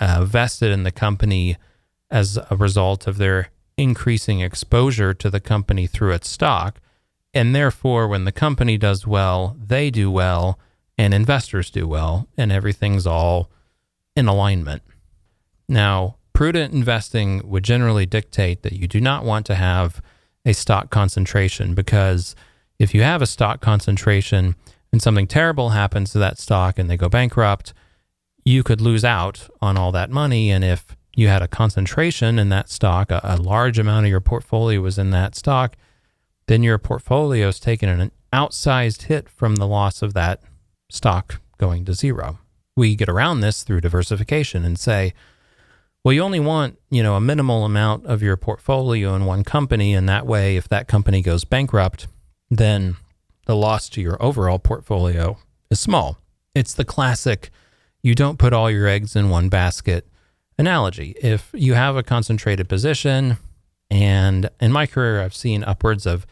uh, 0.00 0.24
vested 0.24 0.72
in 0.72 0.82
the 0.82 0.90
company 0.90 1.56
as 2.10 2.38
a 2.50 2.56
result 2.56 3.06
of 3.06 3.18
their 3.18 3.50
increasing 3.76 4.40
exposure 4.40 5.14
to 5.14 5.30
the 5.30 5.40
company 5.40 5.86
through 5.86 6.12
its 6.12 6.28
stock. 6.28 6.80
And 7.34 7.54
therefore, 7.54 8.08
when 8.08 8.24
the 8.24 8.32
company 8.32 8.78
does 8.78 9.06
well, 9.06 9.56
they 9.62 9.90
do 9.90 10.10
well, 10.10 10.58
and 10.96 11.12
investors 11.12 11.70
do 11.70 11.86
well, 11.86 12.26
and 12.36 12.50
everything's 12.50 13.06
all 13.06 13.50
in 14.16 14.26
alignment. 14.26 14.82
Now, 15.68 16.16
prudent 16.32 16.72
investing 16.72 17.48
would 17.48 17.64
generally 17.64 18.06
dictate 18.06 18.62
that 18.62 18.72
you 18.72 18.88
do 18.88 19.00
not 19.00 19.24
want 19.24 19.46
to 19.46 19.54
have 19.54 20.00
a 20.44 20.54
stock 20.54 20.90
concentration 20.90 21.74
because 21.74 22.34
if 22.78 22.94
you 22.94 23.02
have 23.02 23.20
a 23.20 23.26
stock 23.26 23.60
concentration 23.60 24.54
and 24.92 25.02
something 25.02 25.26
terrible 25.26 25.70
happens 25.70 26.12
to 26.12 26.18
that 26.18 26.38
stock 26.38 26.78
and 26.78 26.88
they 26.88 26.96
go 26.96 27.08
bankrupt, 27.08 27.74
you 28.44 28.62
could 28.62 28.80
lose 28.80 29.04
out 29.04 29.48
on 29.60 29.76
all 29.76 29.92
that 29.92 30.10
money. 30.10 30.50
And 30.50 30.64
if 30.64 30.96
you 31.14 31.28
had 31.28 31.42
a 31.42 31.48
concentration 31.48 32.38
in 32.38 32.48
that 32.48 32.70
stock, 32.70 33.10
a, 33.10 33.20
a 33.22 33.36
large 33.36 33.78
amount 33.78 34.06
of 34.06 34.10
your 34.10 34.20
portfolio 34.20 34.80
was 34.80 34.98
in 34.98 35.10
that 35.10 35.34
stock, 35.34 35.76
then 36.48 36.62
your 36.62 36.78
portfolio 36.78 37.48
is 37.48 37.60
taking 37.60 37.88
an 37.88 38.10
outsized 38.32 39.02
hit 39.02 39.28
from 39.28 39.56
the 39.56 39.66
loss 39.66 40.02
of 40.02 40.14
that 40.14 40.42
stock 40.90 41.40
going 41.58 41.84
to 41.84 41.94
zero. 41.94 42.38
We 42.76 42.96
get 42.96 43.08
around 43.08 43.40
this 43.40 43.62
through 43.62 43.82
diversification 43.82 44.64
and 44.64 44.78
say, 44.78 45.14
well, 46.02 46.12
you 46.12 46.22
only 46.22 46.40
want, 46.40 46.78
you 46.90 47.02
know, 47.02 47.16
a 47.16 47.20
minimal 47.20 47.64
amount 47.64 48.06
of 48.06 48.22
your 48.22 48.36
portfolio 48.36 49.14
in 49.14 49.24
one 49.26 49.44
company. 49.44 49.94
And 49.94 50.08
that 50.08 50.26
way, 50.26 50.56
if 50.56 50.68
that 50.68 50.88
company 50.88 51.22
goes 51.22 51.44
bankrupt, 51.44 52.06
then 52.50 52.96
the 53.46 53.56
loss 53.56 53.88
to 53.90 54.00
your 54.00 54.22
overall 54.22 54.58
portfolio 54.58 55.38
is 55.70 55.80
small. 55.80 56.18
It's 56.54 56.72
the 56.72 56.84
classic 56.84 57.50
you 58.02 58.14
don't 58.14 58.38
put 58.38 58.52
all 58.52 58.70
your 58.70 58.86
eggs 58.86 59.16
in 59.16 59.28
one 59.28 59.48
basket 59.48 60.06
analogy. 60.56 61.14
If 61.20 61.50
you 61.52 61.74
have 61.74 61.96
a 61.96 62.02
concentrated 62.02 62.68
position, 62.68 63.36
and 63.90 64.48
in 64.60 64.72
my 64.72 64.86
career, 64.86 65.20
I've 65.20 65.34
seen 65.34 65.64
upwards 65.64 66.06
of 66.06 66.26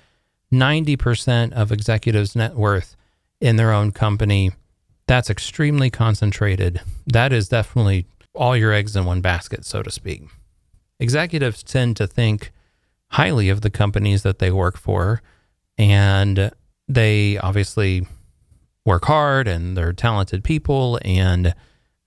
90% 0.52 1.52
of 1.52 1.72
executives' 1.72 2.36
net 2.36 2.54
worth 2.54 2.96
in 3.40 3.56
their 3.56 3.72
own 3.72 3.92
company, 3.92 4.52
that's 5.06 5.30
extremely 5.30 5.90
concentrated. 5.90 6.80
That 7.06 7.32
is 7.32 7.48
definitely 7.48 8.06
all 8.34 8.56
your 8.56 8.72
eggs 8.72 8.96
in 8.96 9.04
one 9.04 9.20
basket, 9.20 9.64
so 9.64 9.82
to 9.82 9.90
speak. 9.90 10.22
Executives 10.98 11.62
tend 11.62 11.96
to 11.96 12.06
think 12.06 12.52
highly 13.10 13.48
of 13.48 13.60
the 13.60 13.70
companies 13.70 14.22
that 14.22 14.38
they 14.38 14.50
work 14.50 14.76
for, 14.76 15.22
and 15.78 16.50
they 16.88 17.38
obviously 17.38 18.06
work 18.84 19.04
hard 19.04 19.48
and 19.48 19.76
they're 19.76 19.92
talented 19.92 20.44
people 20.44 20.98
and 21.04 21.54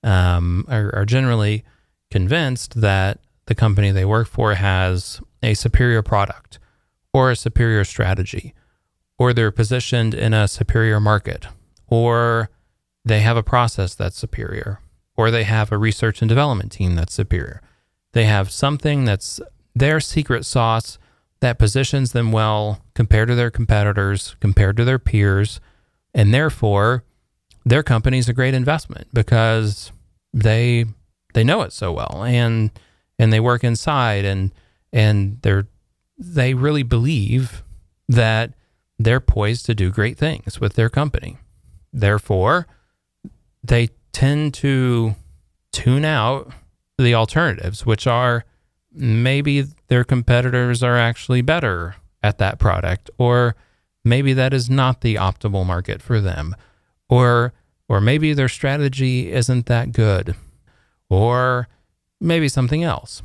um, 0.04 0.66
are, 0.70 0.96
are 0.96 1.06
generally 1.06 1.64
convinced 2.10 2.80
that 2.80 3.20
the 3.48 3.56
company 3.56 3.92
they 3.92 4.06
work 4.06 4.28
for 4.28 4.56
has 4.56 5.20
a 5.44 5.54
superior 5.54 6.02
product 6.02 6.60
or 7.14 7.32
a 7.32 7.36
superior 7.36 7.84
strategy, 7.84 8.54
or 9.18 9.34
they're 9.34 9.52
positioned 9.52 10.14
in 10.14 10.34
a 10.34 10.48
superior 10.48 11.00
market, 11.00 11.48
or 11.88 12.50
they 13.04 13.22
have 13.22 13.38
a 13.38 13.44
process 13.44 13.96
that's 13.96 14.18
superior, 14.18 14.80
or 15.16 15.32
they 15.32 15.44
have 15.44 15.72
a 15.72 15.78
research 15.78 16.22
and 16.22 16.30
development 16.30 16.72
team 16.72 16.96
that's 16.96 17.14
superior. 17.14 17.62
They 18.14 18.26
have 18.26 18.52
something 18.52 19.06
that's 19.06 19.40
their 19.76 20.00
secret 20.00 20.46
sauce 20.46 20.98
that 21.42 21.60
positions 21.60 22.12
them 22.12 22.32
well 22.32 22.82
compared 22.94 23.30
to 23.30 23.36
their 23.36 23.52
competitors, 23.52 24.36
compared 24.40 24.78
to 24.78 24.86
their 24.86 25.00
peers, 25.00 25.60
and 26.14 26.34
therefore 26.34 27.04
their 27.66 27.84
company 27.84 28.18
is 28.18 28.30
a 28.30 28.34
great 28.34 28.54
investment 28.54 29.08
because 29.14 29.92
they 30.34 30.86
they 31.34 31.44
know 31.44 31.62
it 31.62 31.72
so 31.72 31.92
well 31.92 32.24
and 32.24 32.72
and 33.18 33.32
they 33.32 33.40
work 33.40 33.64
inside 33.64 34.26
and 34.26 34.52
and 34.92 35.40
they're 35.42 35.68
they 36.20 36.54
really 36.54 36.84
believe 36.84 37.64
that 38.10 38.54
they're 39.00 39.22
poised 39.22 39.66
to 39.66 39.74
do 39.74 39.90
great 39.90 40.18
things 40.18 40.60
with 40.60 40.74
their 40.74 40.90
company. 40.90 41.38
Therefore, 41.94 42.68
they 43.64 43.90
tend 44.12 44.54
to 44.56 45.16
tune 45.72 46.04
out 46.04 46.52
the 46.98 47.16
alternatives, 47.16 47.86
which 47.86 48.06
are 48.06 48.44
maybe 48.92 49.66
their 49.88 50.04
competitors 50.04 50.84
are 50.84 50.98
actually 50.98 51.42
better 51.42 51.96
at 52.22 52.38
that 52.40 52.60
product, 52.60 53.10
or 53.18 53.56
maybe 54.04 54.34
that 54.34 54.54
is 54.54 54.70
not 54.70 55.02
the 55.02 55.16
optimal 55.16 55.66
market 55.66 56.02
for 56.02 56.20
them, 56.20 56.56
or 57.08 57.54
or 57.88 58.02
maybe 58.02 58.34
their 58.34 58.50
strategy 58.50 59.32
isn't 59.32 59.66
that 59.66 59.94
good, 59.94 60.36
or 61.10 61.68
maybe 62.20 62.50
something 62.50 62.84
else. 62.84 63.24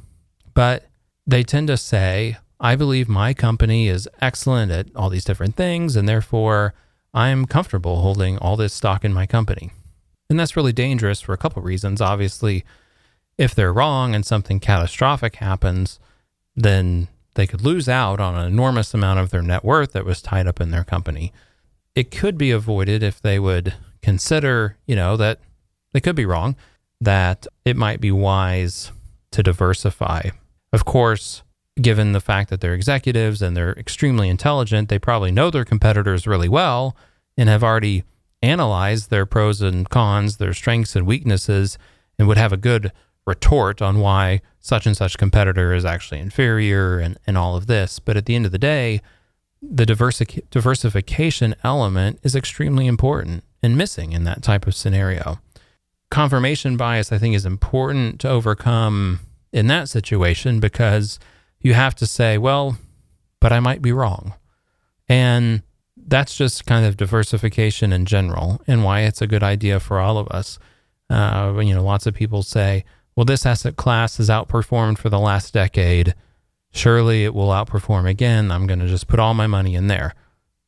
But 0.55 0.87
they 1.27 1.43
tend 1.43 1.69
to 1.69 1.77
say, 1.77 2.39
I 2.65 2.77
believe 2.77 3.11
my 3.11 3.35
company 3.35 3.89
is 3.89 4.09
excellent 4.23 4.73
at 4.73 4.87
all 4.97 5.11
these 5.11 5.27
different 5.27 5.55
things, 5.55 5.97
and 5.97 6.09
therefore 6.09 6.73
I'm 7.13 7.45
comfortable 7.45 8.01
holding 8.01 8.39
all 8.39 8.57
this 8.57 8.73
stock 8.73 9.05
in 9.05 9.13
my 9.13 9.27
company. 9.27 9.71
And 10.31 10.41
that's 10.41 10.57
really 10.57 10.73
dangerous 10.73 11.21
for 11.21 11.35
a 11.35 11.37
couple 11.37 11.61
of 11.61 11.67
reasons. 11.67 12.01
Obviously, 12.01 12.65
if 13.37 13.55
they're 13.55 13.71
wrong 13.71 14.15
and 14.15 14.25
something 14.25 14.61
catastrophic 14.61 15.37
happens, 15.37 16.01
then 16.57 17.09
they 17.35 17.47
could 17.47 17.61
lose 17.61 17.87
out 17.87 18.19
on 18.19 18.35
an 18.35 18.47
enormous 18.47 18.95
amount 18.95 19.21
of 19.21 19.29
their 19.29 19.43
net 19.43 19.63
worth 19.63 19.93
that 19.93 20.07
was 20.07 20.23
tied 20.23 20.47
up 20.47 20.59
in 20.59 20.71
their 20.71 20.85
company. 20.85 21.35
It 21.95 22.11
could 22.11 22.39
be 22.39 22.51
avoided 22.51 23.03
if 23.03 23.21
they 23.21 23.39
would 23.39 23.75
consider, 24.01 24.79
you 24.87 24.97
know, 24.97 25.19
that 25.19 25.39
they 25.93 26.01
could 26.01 26.17
be 26.17 26.25
wrong, 26.25 26.57
that 26.99 27.47
it 27.67 27.77
might 27.77 28.01
be 28.01 28.11
wise 28.11 28.91
to 29.33 29.43
diversify. 29.43 30.31
Of 30.73 30.87
course, 30.87 31.43
given 31.81 32.13
the 32.13 32.21
fact 32.21 32.51
that 32.51 32.61
they're 32.61 32.75
executives 32.75 33.43
and 33.43 33.57
they're 33.57 33.73
extremely 33.73 34.29
intelligent, 34.29 34.89
they 34.89 34.99
probably 34.99 35.33
know 35.33 35.51
their 35.51 35.65
competitors 35.65 36.27
really 36.27 36.49
well 36.49 36.97
and 37.37 37.49
have 37.49 37.65
already 37.65 38.05
analyzed 38.43 39.11
their 39.11 39.27
pros 39.27 39.61
and 39.61 39.89
cons, 39.89 40.37
their 40.37 40.55
strengths 40.55 40.95
and 40.95 41.07
weaknesses, 41.07 41.79
and 42.19 42.29
would 42.29 42.37
have 42.37 42.53
a 42.53 42.59
good 42.59 42.93
retort 43.27 43.81
on 43.81 43.99
why 43.99 44.41
such 44.61 44.87
and 44.87 44.97
such 44.97 45.19
competitor 45.19 45.75
is 45.75 45.85
actually 45.85 46.21
inferior 46.21 46.99
and, 46.99 47.19
and 47.27 47.37
all 47.37 47.57
of 47.57 47.67
this. 47.67 47.99
But 47.99 48.17
at 48.17 48.27
the 48.27 48.35
end 48.35 48.47
of 48.47 48.53
the 48.53 48.59
day, 48.59 49.01
the 49.63 49.87
diversi- 49.87 50.45
diversification 50.51 51.55
element 51.65 52.21
is 52.23 52.37
extremely 52.37 52.87
important 52.87 53.45
and 53.63 53.77
missing 53.77 54.13
in 54.13 54.25
that 54.25 54.43
type 54.43 54.67
of 54.67 54.75
scenario. 54.75 55.41
Confirmation 56.11 56.77
bias, 56.77 57.11
I 57.11 57.19
think, 57.19 57.35
is 57.35 57.47
important 57.47 58.21
to 58.21 58.29
overcome 58.29 59.21
in 59.53 59.67
that 59.69 59.89
situation 59.89 60.61
because 60.61 61.19
you 61.65 61.75
have 61.75 61.97
to 61.97 62.07
say, 62.07 62.39
well, 62.39 62.77
but 63.41 63.53
I 63.53 63.59
might 63.59 63.83
be 63.83 63.91
wrong. 63.91 64.35
And 65.09 65.63
that's 65.97 66.37
just 66.37 66.67
kind 66.67 66.85
of 66.87 66.97
diversification 66.97 67.93
in 67.93 68.05
general 68.05 68.63
and 68.67 68.85
why 68.85 69.01
it's 69.01 69.23
a 69.23 69.27
good 69.27 69.43
idea 69.43 69.81
for 69.81 69.99
all 69.99 70.19
of 70.19 70.29
us. 70.29 70.59
Uh, 71.11 71.55
you 71.63 71.75
know, 71.75 71.83
lots 71.83 72.07
of 72.07 72.15
people 72.15 72.43
say, 72.43 72.85
well, 73.17 73.25
this 73.25 73.47
asset 73.47 73.77
class 73.77 74.19
has 74.19 74.29
outperformed 74.29 74.99
for 74.99 75.09
the 75.09 75.19
last 75.19 75.55
decade. 75.55 76.15
Surely 76.71 77.25
it 77.25 77.35
will 77.35 77.49
outperform 77.49 78.09
again. 78.09 78.51
I'm 78.51 78.67
going 78.67 78.81
to 78.81 78.87
just 78.87 79.09
put 79.09 79.21
all 79.21 79.35
my 79.35 79.47
money 79.47 79.75
in 79.75 79.87
there. 79.87 80.15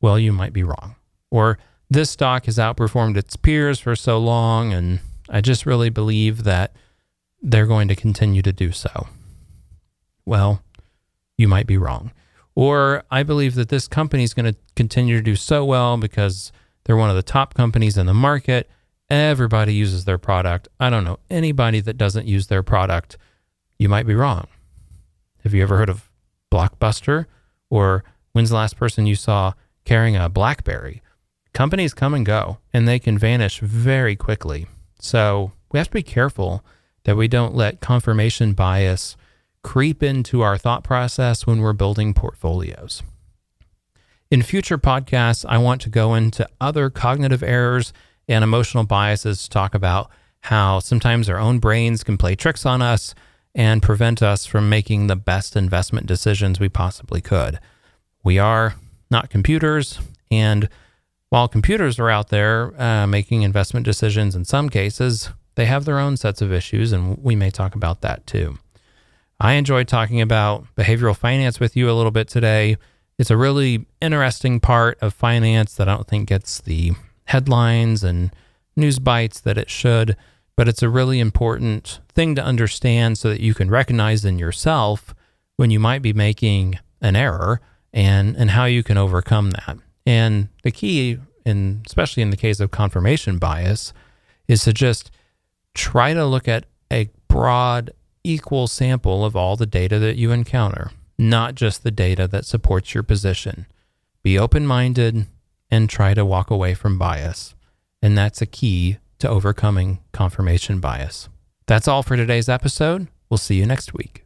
Well, 0.01 0.17
you 0.17 0.33
might 0.33 0.53
be 0.53 0.63
wrong. 0.63 0.95
Or 1.29 1.59
this 1.89 2.09
stock 2.09 2.45
has 2.45 2.57
outperformed 2.57 3.17
its 3.17 3.35
peers 3.35 3.79
for 3.79 3.95
so 3.95 4.17
long, 4.17 4.73
and 4.73 4.99
I 5.29 5.41
just 5.41 5.65
really 5.65 5.89
believe 5.89 6.43
that 6.43 6.73
they're 7.41 7.65
going 7.65 7.87
to 7.89 7.95
continue 7.95 8.41
to 8.41 8.53
do 8.53 8.71
so. 8.71 9.07
Well, 10.25 10.63
you 11.37 11.47
might 11.47 11.67
be 11.67 11.77
wrong. 11.77 12.11
Or 12.55 13.03
I 13.11 13.23
believe 13.23 13.55
that 13.55 13.69
this 13.69 13.87
company 13.87 14.23
is 14.23 14.33
going 14.33 14.51
to 14.51 14.59
continue 14.75 15.17
to 15.17 15.21
do 15.23 15.35
so 15.35 15.63
well 15.63 15.95
because 15.97 16.51
they're 16.83 16.97
one 16.97 17.09
of 17.09 17.15
the 17.15 17.21
top 17.21 17.53
companies 17.53 17.97
in 17.97 18.07
the 18.07 18.13
market. 18.13 18.69
Everybody 19.09 19.73
uses 19.73 20.05
their 20.05 20.17
product. 20.17 20.67
I 20.79 20.89
don't 20.89 21.03
know 21.03 21.19
anybody 21.29 21.79
that 21.81 21.97
doesn't 21.97 22.25
use 22.25 22.47
their 22.47 22.63
product. 22.63 23.17
You 23.77 23.89
might 23.89 24.07
be 24.07 24.15
wrong. 24.15 24.47
Have 25.43 25.53
you 25.53 25.61
ever 25.61 25.77
heard 25.77 25.89
of 25.89 26.09
Blockbuster? 26.51 27.27
Or 27.69 28.03
when's 28.31 28.49
the 28.49 28.55
last 28.55 28.77
person 28.77 29.05
you 29.05 29.15
saw 29.15 29.53
carrying 29.85 30.15
a 30.15 30.29
Blackberry? 30.29 31.01
Companies 31.53 31.93
come 31.93 32.13
and 32.13 32.25
go, 32.25 32.57
and 32.73 32.87
they 32.87 32.99
can 32.99 33.17
vanish 33.17 33.59
very 33.59 34.15
quickly. 34.15 34.67
So 34.99 35.51
we 35.71 35.77
have 35.79 35.87
to 35.87 35.93
be 35.93 36.03
careful 36.03 36.65
that 37.03 37.15
we 37.15 37.27
don't 37.27 37.55
let 37.55 37.81
confirmation 37.81 38.53
bias 38.53 39.15
creep 39.63 40.01
into 40.01 40.41
our 40.41 40.57
thought 40.57 40.83
process 40.83 41.45
when 41.45 41.59
we're 41.59 41.73
building 41.73 42.13
portfolios. 42.13 43.03
In 44.29 44.41
future 44.41 44.77
podcasts, 44.77 45.45
I 45.47 45.57
want 45.57 45.81
to 45.81 45.89
go 45.89 46.13
into 46.13 46.47
other 46.59 46.89
cognitive 46.89 47.43
errors 47.43 47.93
and 48.27 48.43
emotional 48.43 48.83
biases 48.83 49.43
to 49.43 49.49
talk 49.49 49.73
about 49.73 50.09
how 50.41 50.79
sometimes 50.79 51.29
our 51.29 51.37
own 51.37 51.59
brains 51.59 52.03
can 52.03 52.17
play 52.17 52.35
tricks 52.35 52.65
on 52.65 52.81
us 52.81 53.15
and 53.55 53.81
prevent 53.81 54.21
us 54.21 54.45
from 54.45 54.69
making 54.69 55.07
the 55.07 55.15
best 55.15 55.55
investment 55.55 56.05
decisions 56.05 56.59
we 56.59 56.69
possibly 56.69 57.21
could. 57.21 57.59
We 58.23 58.37
are 58.37 58.75
not 59.09 59.29
computers, 59.29 59.99
and 60.29 60.69
while 61.29 61.47
computers 61.47 61.97
are 61.97 62.09
out 62.09 62.29
there 62.29 62.79
uh, 62.79 63.07
making 63.07 63.41
investment 63.41 63.85
decisions 63.85 64.35
in 64.35 64.45
some 64.45 64.69
cases, 64.69 65.29
they 65.55 65.65
have 65.65 65.85
their 65.85 65.99
own 65.99 66.17
sets 66.17 66.41
of 66.41 66.53
issues, 66.53 66.91
and 66.91 67.17
we 67.17 67.35
may 67.35 67.49
talk 67.49 67.75
about 67.75 68.01
that 68.01 68.27
too. 68.27 68.59
I 69.39 69.53
enjoyed 69.53 69.87
talking 69.87 70.21
about 70.21 70.65
behavioral 70.75 71.15
finance 71.15 71.59
with 71.59 71.75
you 71.75 71.89
a 71.89 71.93
little 71.93 72.11
bit 72.11 72.27
today. 72.27 72.77
It's 73.19 73.29
a 73.29 73.37
really 73.37 73.85
interesting 74.01 74.59
part 74.59 74.97
of 75.01 75.13
finance 75.13 75.75
that 75.75 75.87
I 75.87 75.95
don't 75.95 76.07
think 76.07 76.29
gets 76.29 76.59
the 76.59 76.93
headlines 77.25 78.03
and 78.03 78.31
news 78.75 78.99
bites 78.99 79.39
that 79.41 79.57
it 79.57 79.69
should, 79.69 80.15
but 80.55 80.67
it's 80.67 80.81
a 80.81 80.89
really 80.89 81.19
important 81.19 81.99
thing 82.09 82.35
to 82.35 82.43
understand 82.43 83.17
so 83.17 83.29
that 83.29 83.41
you 83.41 83.53
can 83.53 83.69
recognize 83.69 84.25
in 84.25 84.39
yourself 84.39 85.13
when 85.57 85.69
you 85.69 85.79
might 85.79 86.01
be 86.01 86.13
making 86.13 86.79
an 87.01 87.15
error 87.15 87.61
and 87.93 88.35
and 88.35 88.51
how 88.51 88.65
you 88.65 88.83
can 88.83 88.97
overcome 88.97 89.51
that. 89.51 89.77
And 90.05 90.49
the 90.63 90.71
key 90.71 91.19
in 91.45 91.83
especially 91.85 92.23
in 92.23 92.31
the 92.31 92.37
case 92.37 92.59
of 92.59 92.71
confirmation 92.71 93.37
bias 93.37 93.93
is 94.47 94.63
to 94.63 94.73
just 94.73 95.11
try 95.73 96.13
to 96.13 96.25
look 96.25 96.47
at 96.47 96.65
a 96.91 97.09
broad 97.27 97.91
equal 98.27 98.67
sample 98.67 99.23
of 99.23 99.35
all 99.35 99.55
the 99.55 99.65
data 99.65 99.99
that 99.99 100.17
you 100.17 100.31
encounter, 100.31 100.91
not 101.17 101.55
just 101.55 101.83
the 101.83 101.91
data 101.91 102.27
that 102.27 102.45
supports 102.45 102.93
your 102.93 103.03
position. 103.03 103.65
Be 104.23 104.37
open 104.37 104.67
minded 104.67 105.27
and 105.71 105.89
try 105.89 106.13
to 106.13 106.25
walk 106.25 106.49
away 106.49 106.73
from 106.73 106.97
bias. 106.97 107.55
And 108.01 108.17
that's 108.17 108.41
a 108.41 108.45
key 108.45 108.97
to 109.19 109.29
overcoming 109.29 109.99
confirmation 110.11 110.79
bias. 110.79 111.29
That's 111.65 111.87
all 111.87 112.03
for 112.03 112.15
today's 112.15 112.49
episode. 112.49 113.07
We'll 113.29 113.37
see 113.37 113.55
you 113.55 113.65
next 113.65 113.93
week. 113.93 114.23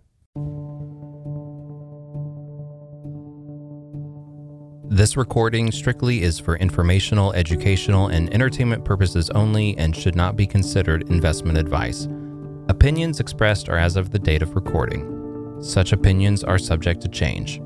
This 4.94 5.16
recording 5.16 5.72
strictly 5.72 6.22
is 6.22 6.38
for 6.38 6.58
informational, 6.58 7.32
educational, 7.34 8.08
and 8.08 8.32
entertainment 8.34 8.84
purposes 8.84 9.30
only 9.30 9.78
and 9.78 9.96
should 9.96 10.16
not 10.16 10.36
be 10.36 10.46
considered 10.46 11.10
investment 11.10 11.58
advice. 11.58 12.08
Opinions 12.82 13.20
expressed 13.20 13.70
are 13.70 13.78
as 13.78 13.96
of 13.96 14.10
the 14.10 14.17
date 14.17 14.41
of 14.41 14.56
recording. 14.56 15.62
Such 15.62 15.94
opinions 15.94 16.44
are 16.44 16.58
subject 16.58 17.00
to 17.02 17.08
change. 17.08 17.60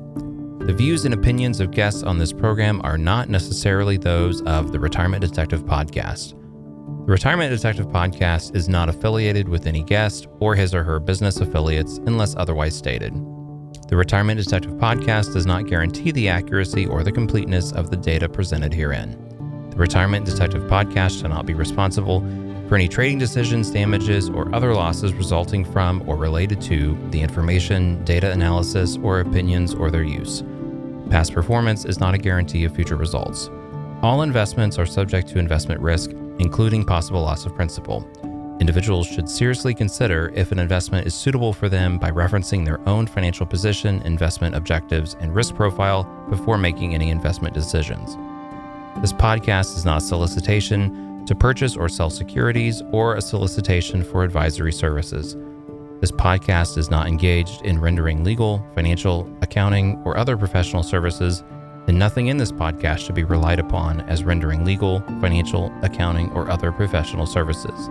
The 0.66 0.74
views 0.76 1.06
and 1.06 1.14
opinions 1.14 1.58
of 1.58 1.70
guests 1.70 2.02
on 2.02 2.18
this 2.18 2.34
program 2.34 2.82
are 2.84 2.98
not 2.98 3.30
necessarily 3.30 3.96
those 3.96 4.42
of 4.42 4.72
the 4.72 4.78
Retirement 4.78 5.22
Detective 5.22 5.64
Podcast. 5.64 6.32
The 7.06 7.12
Retirement 7.12 7.50
Detective 7.50 7.86
Podcast 7.86 8.54
is 8.54 8.68
not 8.68 8.90
affiliated 8.90 9.48
with 9.48 9.66
any 9.66 9.82
guest 9.82 10.26
or 10.38 10.54
his 10.54 10.74
or 10.74 10.84
her 10.84 11.00
business 11.00 11.38
affiliates 11.38 11.96
unless 12.04 12.36
otherwise 12.36 12.76
stated. 12.76 13.14
The 13.88 13.96
Retirement 13.96 14.38
Detective 14.38 14.72
Podcast 14.72 15.32
does 15.32 15.46
not 15.46 15.66
guarantee 15.66 16.10
the 16.10 16.28
accuracy 16.28 16.84
or 16.84 17.02
the 17.02 17.10
completeness 17.10 17.72
of 17.72 17.88
the 17.88 17.96
data 17.96 18.28
presented 18.28 18.74
herein. 18.74 19.12
The 19.70 19.78
Retirement 19.78 20.26
Detective 20.26 20.64
Podcast 20.64 21.22
shall 21.22 21.30
not 21.30 21.46
be 21.46 21.54
responsible 21.54 22.20
for 22.68 22.74
any 22.74 22.88
trading 22.88 23.18
decisions, 23.18 23.70
damages, 23.70 24.28
or 24.28 24.52
other 24.54 24.74
losses 24.74 25.12
resulting 25.14 25.64
from 25.64 26.02
or 26.08 26.16
related 26.16 26.60
to 26.62 26.98
the 27.10 27.20
information, 27.20 28.04
data 28.04 28.30
analysis, 28.30 28.96
or 29.02 29.20
opinions 29.20 29.74
or 29.74 29.90
their 29.90 30.02
use. 30.02 30.42
Past 31.10 31.32
performance 31.32 31.84
is 31.84 32.00
not 32.00 32.14
a 32.14 32.18
guarantee 32.18 32.64
of 32.64 32.74
future 32.74 32.96
results. 32.96 33.48
All 34.02 34.22
investments 34.22 34.78
are 34.78 34.86
subject 34.86 35.28
to 35.28 35.38
investment 35.38 35.80
risk, 35.80 36.10
including 36.38 36.84
possible 36.84 37.22
loss 37.22 37.46
of 37.46 37.54
principal. 37.54 38.08
Individuals 38.60 39.06
should 39.06 39.28
seriously 39.28 39.74
consider 39.74 40.32
if 40.34 40.50
an 40.50 40.58
investment 40.58 41.06
is 41.06 41.14
suitable 41.14 41.52
for 41.52 41.68
them 41.68 41.98
by 41.98 42.10
referencing 42.10 42.64
their 42.64 42.80
own 42.88 43.06
financial 43.06 43.46
position, 43.46 44.00
investment 44.02 44.54
objectives, 44.54 45.14
and 45.20 45.34
risk 45.34 45.54
profile 45.54 46.04
before 46.30 46.58
making 46.58 46.94
any 46.94 47.10
investment 47.10 47.54
decisions. 47.54 48.16
This 49.02 49.12
podcast 49.12 49.76
is 49.76 49.84
not 49.84 50.02
solicitation 50.02 51.05
to 51.26 51.34
purchase 51.34 51.76
or 51.76 51.88
sell 51.88 52.10
securities 52.10 52.82
or 52.92 53.14
a 53.14 53.20
solicitation 53.20 54.02
for 54.02 54.22
advisory 54.22 54.72
services. 54.72 55.36
This 56.00 56.12
podcast 56.12 56.78
is 56.78 56.90
not 56.90 57.08
engaged 57.08 57.62
in 57.62 57.80
rendering 57.80 58.22
legal, 58.22 58.64
financial, 58.74 59.30
accounting, 59.42 60.00
or 60.04 60.16
other 60.16 60.36
professional 60.36 60.82
services, 60.82 61.42
and 61.88 61.98
nothing 61.98 62.26
in 62.26 62.36
this 62.36 62.52
podcast 62.52 62.98
should 62.98 63.14
be 63.14 63.24
relied 63.24 63.58
upon 63.58 64.00
as 64.02 64.24
rendering 64.24 64.64
legal, 64.64 65.00
financial, 65.20 65.72
accounting, 65.82 66.30
or 66.32 66.50
other 66.50 66.70
professional 66.70 67.26
services. 67.26 67.88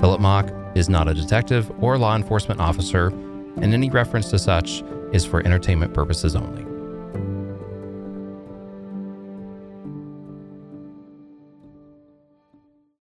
Philip 0.00 0.20
Mock 0.20 0.50
is 0.74 0.88
not 0.88 1.08
a 1.08 1.14
detective 1.14 1.70
or 1.82 1.98
law 1.98 2.16
enforcement 2.16 2.60
officer, 2.60 3.08
and 3.08 3.74
any 3.74 3.90
reference 3.90 4.30
to 4.30 4.38
such 4.38 4.82
is 5.12 5.24
for 5.24 5.44
entertainment 5.44 5.92
purposes 5.92 6.36
only. 6.36 6.67